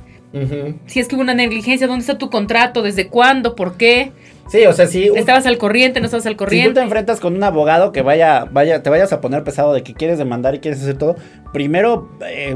Si 0.87 1.01
es 1.01 1.09
que 1.09 1.15
hubo 1.15 1.23
una 1.23 1.35
negligencia, 1.35 1.87
¿dónde 1.87 2.01
está 2.03 2.19
tu 2.19 2.29
contrato? 2.31 2.83
¿Desde 2.83 3.09
cuándo? 3.09 3.55
¿Por 3.55 3.77
qué? 3.77 4.13
Sí, 4.49 4.67
o 4.67 4.73
sea, 4.75 4.87
un- 4.87 5.17
¿Estabas 5.17 5.47
al 5.47 5.57
corriente? 5.57 6.01
¿No 6.01 6.07
estabas 6.07 6.27
al 6.27 6.33
Si 6.33 6.37
tú 6.37 6.45
te 6.45 6.45
corriente? 6.45 6.81
enfrentas 6.81 7.19
con 7.19 7.35
un 7.35 7.43
abogado 7.43 7.93
que 7.93 8.03
vaya, 8.03 8.45
vaya, 8.45 8.83
te 8.83 8.91
vayas 8.91 9.11
a 9.15 9.21
poner 9.23 9.43
pesado 9.43 9.73
de 9.73 9.83
que 9.83 9.95
quieres 9.95 10.19
demandar 10.19 10.55
y 10.55 10.59
quieres 10.59 10.83
hacer 10.83 10.99
todo, 10.99 11.17
primero 11.55 12.11
eh, 12.29 12.55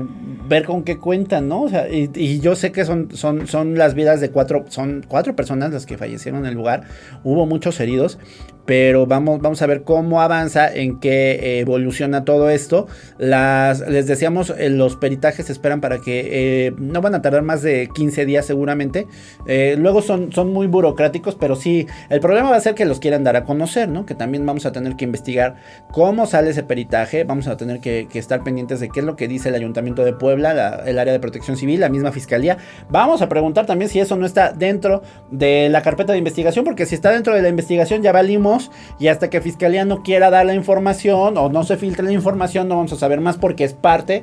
ver 0.49 0.64
con 0.67 0.83
qué 0.83 0.99
cuentan, 0.99 1.49
¿no? 1.49 1.62
O 1.62 1.69
sea, 1.71 1.88
y, 1.88 2.11
y 2.14 2.41
yo 2.41 2.57
sé 2.57 2.73
que 2.73 2.85
son, 2.85 3.09
son, 3.17 3.47
son 3.47 3.79
las 3.79 3.95
vidas 3.95 4.21
de 4.21 4.31
cuatro, 4.31 4.67
son 4.69 5.03
cuatro 5.09 5.35
personas 5.35 5.73
las 5.73 5.87
que 5.87 5.97
fallecieron 5.97 6.41
en 6.41 6.47
el 6.47 6.55
lugar, 6.55 6.83
hubo 7.25 7.47
muchos 7.47 7.81
heridos, 7.81 8.19
pero 8.68 9.07
vamos, 9.07 9.40
vamos 9.40 9.62
a 9.62 9.66
ver 9.66 9.83
cómo 9.83 10.20
avanza, 10.20 10.70
en 10.70 11.00
qué 11.00 11.59
evoluciona 11.61 12.26
todo 12.26 12.50
esto. 12.50 12.87
Las, 13.16 13.81
les 13.88 14.07
decíamos, 14.07 14.52
eh, 14.59 14.68
los 14.68 14.94
peritajes 14.96 15.48
esperan 15.48 15.81
para 15.81 16.00
que 16.00 16.66
eh, 16.66 16.74
no 16.76 17.00
van 17.00 17.14
a 17.14 17.22
tardar 17.22 17.40
más 17.40 17.62
de 17.62 17.88
15 17.94 18.26
días 18.26 18.44
seguramente. 18.44 19.07
Eh, 19.46 19.76
luego 19.78 20.02
son, 20.02 20.33
son 20.35 20.52
muy 20.52 20.66
burocráticos, 20.66 21.35
pero 21.35 21.57
sí, 21.57 21.87
el 22.11 22.20
problema 22.20 22.50
va 22.50 22.57
a 22.57 22.61
ser 22.61 22.74
que 22.74 22.85
los 22.85 23.00
quieran 23.00 23.24
dar 23.24 23.37
a 23.37 23.44
conocer, 23.44 23.88
¿no? 23.88 24.04
Que 24.04 24.14
también 24.14 24.44
vamos 24.44 24.66
a 24.66 24.72
tener 24.72 24.96
que 24.96 25.07
investigar 25.07 25.57
cómo 25.90 26.26
sale 26.26 26.50
ese 26.50 26.62
peritaje, 26.62 27.24
vamos 27.24 27.48
a 27.48 27.57
tener 27.57 27.81
que, 27.81 28.07
estar 28.12 28.44
pendientes 28.44 28.81
de 28.81 28.90
qué 28.90 29.00
es 29.00 29.07
lo 29.07 29.16
que 29.16 29.28
dice 29.28 29.48
el 29.48 29.54
Ayuntamiento 29.54 30.04
de 30.04 30.12
Puebla, 30.12 30.52
la- 30.52 30.83
el 30.85 30.98
área 30.98 31.14
de 31.14 31.20
protección 31.20 31.57
civil, 31.57 31.81
la 31.81 31.88
misma 31.88 32.12
fiscalía. 32.12 32.59
Vamos 32.90 33.22
a 33.22 33.31
preguntar 33.31 33.64
también 33.64 33.88
si 33.90 33.98
eso 33.98 34.14
no 34.16 34.26
está 34.26 34.52
dentro 34.52 35.02
de 35.31 35.70
la 35.70 35.81
carpeta 35.81 36.12
de 36.12 36.18
investigación, 36.18 36.66
porque 36.66 36.85
si 36.85 36.96
está 36.96 37.12
dentro 37.12 37.35
de 37.35 37.40
la 37.40 37.48
investigación 37.48 38.02
ya 38.02 38.12
valimos 38.12 38.58
sabemos 38.59 38.71
y 38.99 39.09
hasta 39.09 39.31
que 39.31 39.40
Fiscalía 39.40 39.85
no 39.85 40.03
quiera 40.03 40.31
dar 40.31 40.47
la 40.47 40.55
información 40.55 41.37
o 41.37 41.49
no 41.49 41.64
se 41.64 41.77
filtre 41.77 42.05
la 42.05 42.12
información 42.12 42.68
no 42.68 42.77
vamos 42.77 42.92
a 42.92 42.97
saber 42.97 43.21
más 43.21 43.37
porque 43.37 43.64
es 43.64 43.73
parte, 43.73 44.23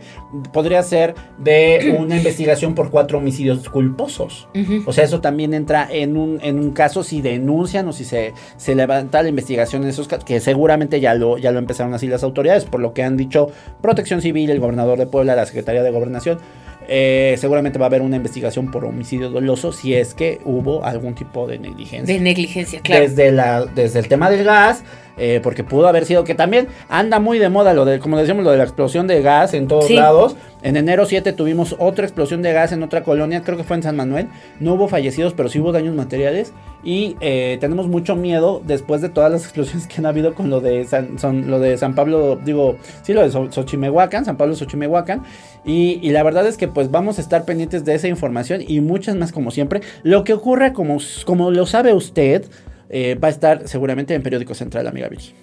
podría 0.51 0.83
ser 0.83 1.15
de 1.37 1.95
una 1.99 2.17
investigación 2.17 2.75
por 2.75 2.89
cuatro 2.89 3.19
homicidios 3.19 3.67
culposos. 3.69 4.47
O 4.85 4.93
sea, 4.93 5.03
eso 5.03 5.21
también 5.21 5.53
entra 5.53 5.87
en 5.89 6.17
un, 6.17 6.39
en 6.41 6.59
un 6.59 6.71
caso 6.71 7.03
si 7.03 7.21
denuncian 7.21 7.87
o 7.87 7.93
si 7.93 8.03
se, 8.03 8.33
se 8.57 8.75
levanta 8.75 9.21
la 9.23 9.29
investigación 9.29 9.83
en 9.83 9.89
esos 9.89 10.07
casos, 10.07 10.25
que 10.25 10.39
seguramente 10.39 10.99
ya 10.99 11.13
lo, 11.13 11.37
ya 11.37 11.51
lo 11.51 11.59
empezaron 11.59 11.93
así 11.93 12.07
las 12.07 12.23
autoridades, 12.23 12.65
por 12.65 12.79
lo 12.79 12.93
que 12.93 13.03
han 13.03 13.17
dicho 13.17 13.47
Protección 13.81 14.21
Civil, 14.21 14.49
el 14.49 14.59
gobernador 14.59 14.97
de 14.97 15.07
Puebla, 15.07 15.35
la 15.35 15.45
Secretaría 15.45 15.83
de 15.83 15.91
Gobernación. 15.91 16.39
Eh, 16.87 17.35
seguramente 17.37 17.79
va 17.79 17.85
a 17.85 17.87
haber 17.87 18.01
una 18.01 18.17
investigación 18.17 18.71
por 18.71 18.85
homicidio 18.85 19.29
doloso 19.29 19.71
si 19.71 19.93
es 19.93 20.13
que 20.13 20.39
hubo 20.45 20.83
algún 20.83 21.15
tipo 21.15 21.47
de 21.47 21.59
negligencia. 21.59 22.13
De 22.13 22.19
negligencia, 22.19 22.81
claro. 22.81 23.03
Desde, 23.03 23.31
la, 23.31 23.65
desde 23.65 23.99
el 23.99 24.07
tema 24.07 24.29
del 24.29 24.43
gas, 24.43 24.83
eh, 25.17 25.39
porque 25.43 25.63
pudo 25.63 25.87
haber 25.87 26.05
sido 26.05 26.23
que 26.23 26.35
también 26.35 26.67
anda 26.89 27.19
muy 27.19 27.39
de 27.39 27.49
moda 27.49 27.73
lo 27.73 27.85
de, 27.85 27.99
como 27.99 28.17
decíamos, 28.17 28.43
lo 28.43 28.51
de 28.51 28.57
la 28.57 28.63
explosión 28.63 29.07
de 29.07 29.21
gas 29.21 29.53
en 29.53 29.67
todos 29.67 29.85
Sí. 29.87 29.95
lados. 29.95 30.35
En 30.61 30.77
enero 30.77 31.05
7 31.05 31.31
tuvimos 31.33 31.75
otra 31.77 32.05
explosión 32.05 32.41
de 32.41 32.51
gas 32.51 32.71
en 32.71 32.81
otra 32.81 33.03
colonia, 33.03 33.43
creo 33.43 33.55
que 33.55 33.63
fue 33.63 33.75
en 33.77 33.83
San 33.83 33.95
Manuel. 33.95 34.27
No 34.59 34.73
hubo 34.73 34.87
fallecidos, 34.87 35.33
pero 35.33 35.47
sí 35.47 35.59
hubo 35.59 35.71
daños 35.71 35.93
materiales. 35.95 36.53
Y 36.83 37.17
eh, 37.21 37.57
tenemos 37.61 37.87
mucho 37.87 38.15
miedo 38.15 38.61
después 38.65 39.01
de 39.01 39.09
todas 39.09 39.31
las 39.31 39.43
explosiones 39.45 39.85
que 39.87 39.95
han 39.99 40.07
habido 40.07 40.33
con 40.33 40.49
lo 40.49 40.61
de 40.61 40.83
San, 40.85 41.19
son, 41.19 41.51
lo 41.51 41.59
de 41.59 41.77
San 41.77 41.93
Pablo, 41.93 42.39
digo, 42.43 42.77
sí, 43.03 43.13
lo 43.13 43.21
de 43.21 43.29
So- 43.31 43.51
Xochimehuacán, 43.51 44.25
San 44.25 44.37
Pablo 44.37 44.55
Xochimehuacán. 44.55 45.21
Y, 45.63 45.99
y 46.01 46.09
la 46.11 46.23
verdad 46.23 46.47
es 46.47 46.57
que 46.57 46.67
pues 46.67 46.89
vamos 46.91 47.19
a 47.19 47.21
estar 47.21 47.45
pendientes 47.45 47.85
de 47.85 47.93
esa 47.95 48.07
información 48.07 48.61
y 48.67 48.81
muchas 48.81 49.15
más 49.15 49.31
como 49.31 49.51
siempre. 49.51 49.81
Lo 50.03 50.23
que 50.23 50.33
ocurra, 50.33 50.73
como, 50.73 50.97
como 51.25 51.51
lo 51.51 51.65
sabe 51.67 51.93
usted, 51.93 52.45
eh, 52.89 53.15
va 53.15 53.27
a 53.27 53.31
estar 53.31 53.67
seguramente 53.67 54.13
en 54.13 54.21
Periódico 54.23 54.53
Central, 54.53 54.87
amiga 54.87 55.07
Vicky. 55.07 55.33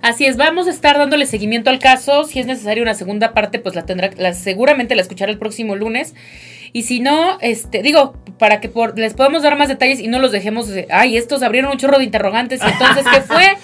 Así 0.00 0.24
es, 0.26 0.36
vamos 0.36 0.66
a 0.66 0.70
estar 0.70 0.98
dándole 0.98 1.26
seguimiento 1.26 1.70
al 1.70 1.78
caso. 1.78 2.24
Si 2.24 2.40
es 2.40 2.46
necesaria 2.46 2.82
una 2.82 2.94
segunda 2.94 3.34
parte, 3.34 3.60
pues 3.60 3.74
la 3.76 3.86
tendrá, 3.86 4.10
la, 4.16 4.32
seguramente 4.34 4.96
la 4.96 5.02
escuchará 5.02 5.30
el 5.30 5.38
próximo 5.38 5.76
lunes. 5.76 6.14
Y 6.72 6.82
si 6.84 7.00
no, 7.00 7.38
este, 7.40 7.82
digo, 7.82 8.16
para 8.38 8.60
que 8.60 8.68
por- 8.68 8.98
les 8.98 9.14
podamos 9.14 9.42
dar 9.42 9.56
más 9.56 9.68
detalles 9.68 10.00
y 10.00 10.08
no 10.08 10.18
los 10.18 10.32
dejemos, 10.32 10.66
de, 10.68 10.86
ay, 10.90 11.16
estos 11.16 11.42
abrieron 11.42 11.70
un 11.70 11.76
chorro 11.78 11.98
de 11.98 12.04
interrogantes. 12.04 12.60
Entonces, 12.62 13.04
¿qué 13.12 13.20
fue? 13.20 13.44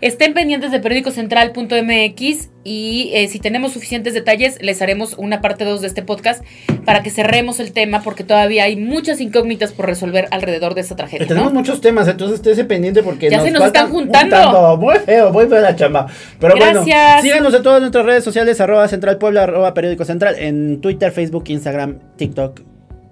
Estén 0.00 0.32
pendientes 0.34 0.70
de 0.70 0.80
periódicocentral.mx 0.80 2.50
y 2.64 3.10
eh, 3.14 3.28
si 3.28 3.38
tenemos 3.40 3.72
suficientes 3.72 4.14
detalles, 4.14 4.58
les 4.60 4.80
haremos 4.82 5.14
una 5.18 5.40
parte 5.40 5.64
2 5.64 5.80
de 5.80 5.86
este 5.88 6.02
podcast 6.02 6.44
para 6.84 7.02
que 7.02 7.10
cerremos 7.10 7.58
el 7.60 7.72
tema 7.72 8.02
porque 8.02 8.24
todavía 8.24 8.64
hay 8.64 8.76
muchas 8.76 9.20
incógnitas 9.20 9.72
por 9.72 9.86
resolver 9.86 10.28
alrededor 10.30 10.74
de 10.74 10.82
esta 10.82 10.94
tragedia. 10.96 11.26
Tenemos 11.26 11.52
muchos 11.52 11.80
temas, 11.80 12.06
entonces 12.08 12.36
estése 12.36 12.64
pendiente 12.64 13.02
porque 13.02 13.30
Ya 13.30 13.40
se 13.40 13.50
nos 13.50 13.64
están 13.64 13.90
juntando. 13.90 14.36
un 14.36 14.42
tanto. 14.42 14.76
Muy 14.76 14.98
feo, 14.98 15.32
muy 15.32 15.46
feo 15.46 15.60
la 15.60 15.74
chamba. 15.74 16.06
Pero 16.38 16.56
bueno, 16.56 16.84
Gracias. 16.84 17.22
síganos 17.22 17.54
en 17.54 17.62
todas 17.62 17.80
nuestras 17.80 18.04
redes 18.06 18.22
sociales, 18.24 18.60
arroba 18.60 18.86
Central 18.88 19.18
Puebla, 19.18 19.44
arroba 19.44 19.74
Periódico 19.74 20.04
Central, 20.04 20.36
en 20.38 20.80
Twitter, 20.80 21.10
Facebook, 21.10 21.44
Instagram, 21.48 21.98
TikTok, 22.16 22.60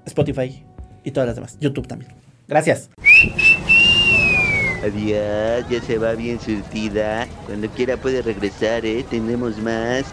Spotify 0.07 0.62
y 1.05 1.11
todas 1.11 1.27
las 1.27 1.37
demás. 1.37 1.57
YouTube 1.61 1.88
también. 1.88 2.12
Gracias. 2.49 2.90
Adiós, 4.84 5.64
ya 5.68 5.80
se 5.80 5.98
va 5.98 6.12
bien 6.12 6.38
surtida. 6.40 7.26
Cuando 7.46 7.68
quiera 7.68 7.96
puede 7.96 8.22
regresar, 8.22 8.84
¿eh? 8.84 9.04
Tenemos 9.08 9.58
más. 9.58 10.04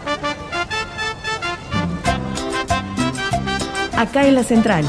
Acá 3.96 4.26
en 4.26 4.34
la 4.34 4.42
central. 4.42 4.84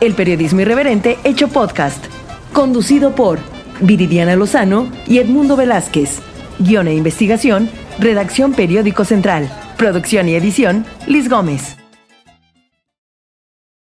El 0.00 0.14
periodismo 0.14 0.60
irreverente 0.60 1.18
hecho 1.24 1.48
podcast. 1.48 2.04
Conducido 2.52 3.14
por 3.14 3.38
Viridiana 3.80 4.36
Lozano 4.36 4.90
y 5.06 5.18
Edmundo 5.18 5.56
Velázquez. 5.56 6.20
Guión 6.58 6.88
e 6.88 6.94
investigación, 6.94 7.70
redacción 7.98 8.52
Periódico 8.52 9.04
Central. 9.04 9.50
Producción 9.78 10.28
y 10.28 10.34
edición, 10.34 10.84
Liz 11.06 11.28
Gómez. 11.28 11.81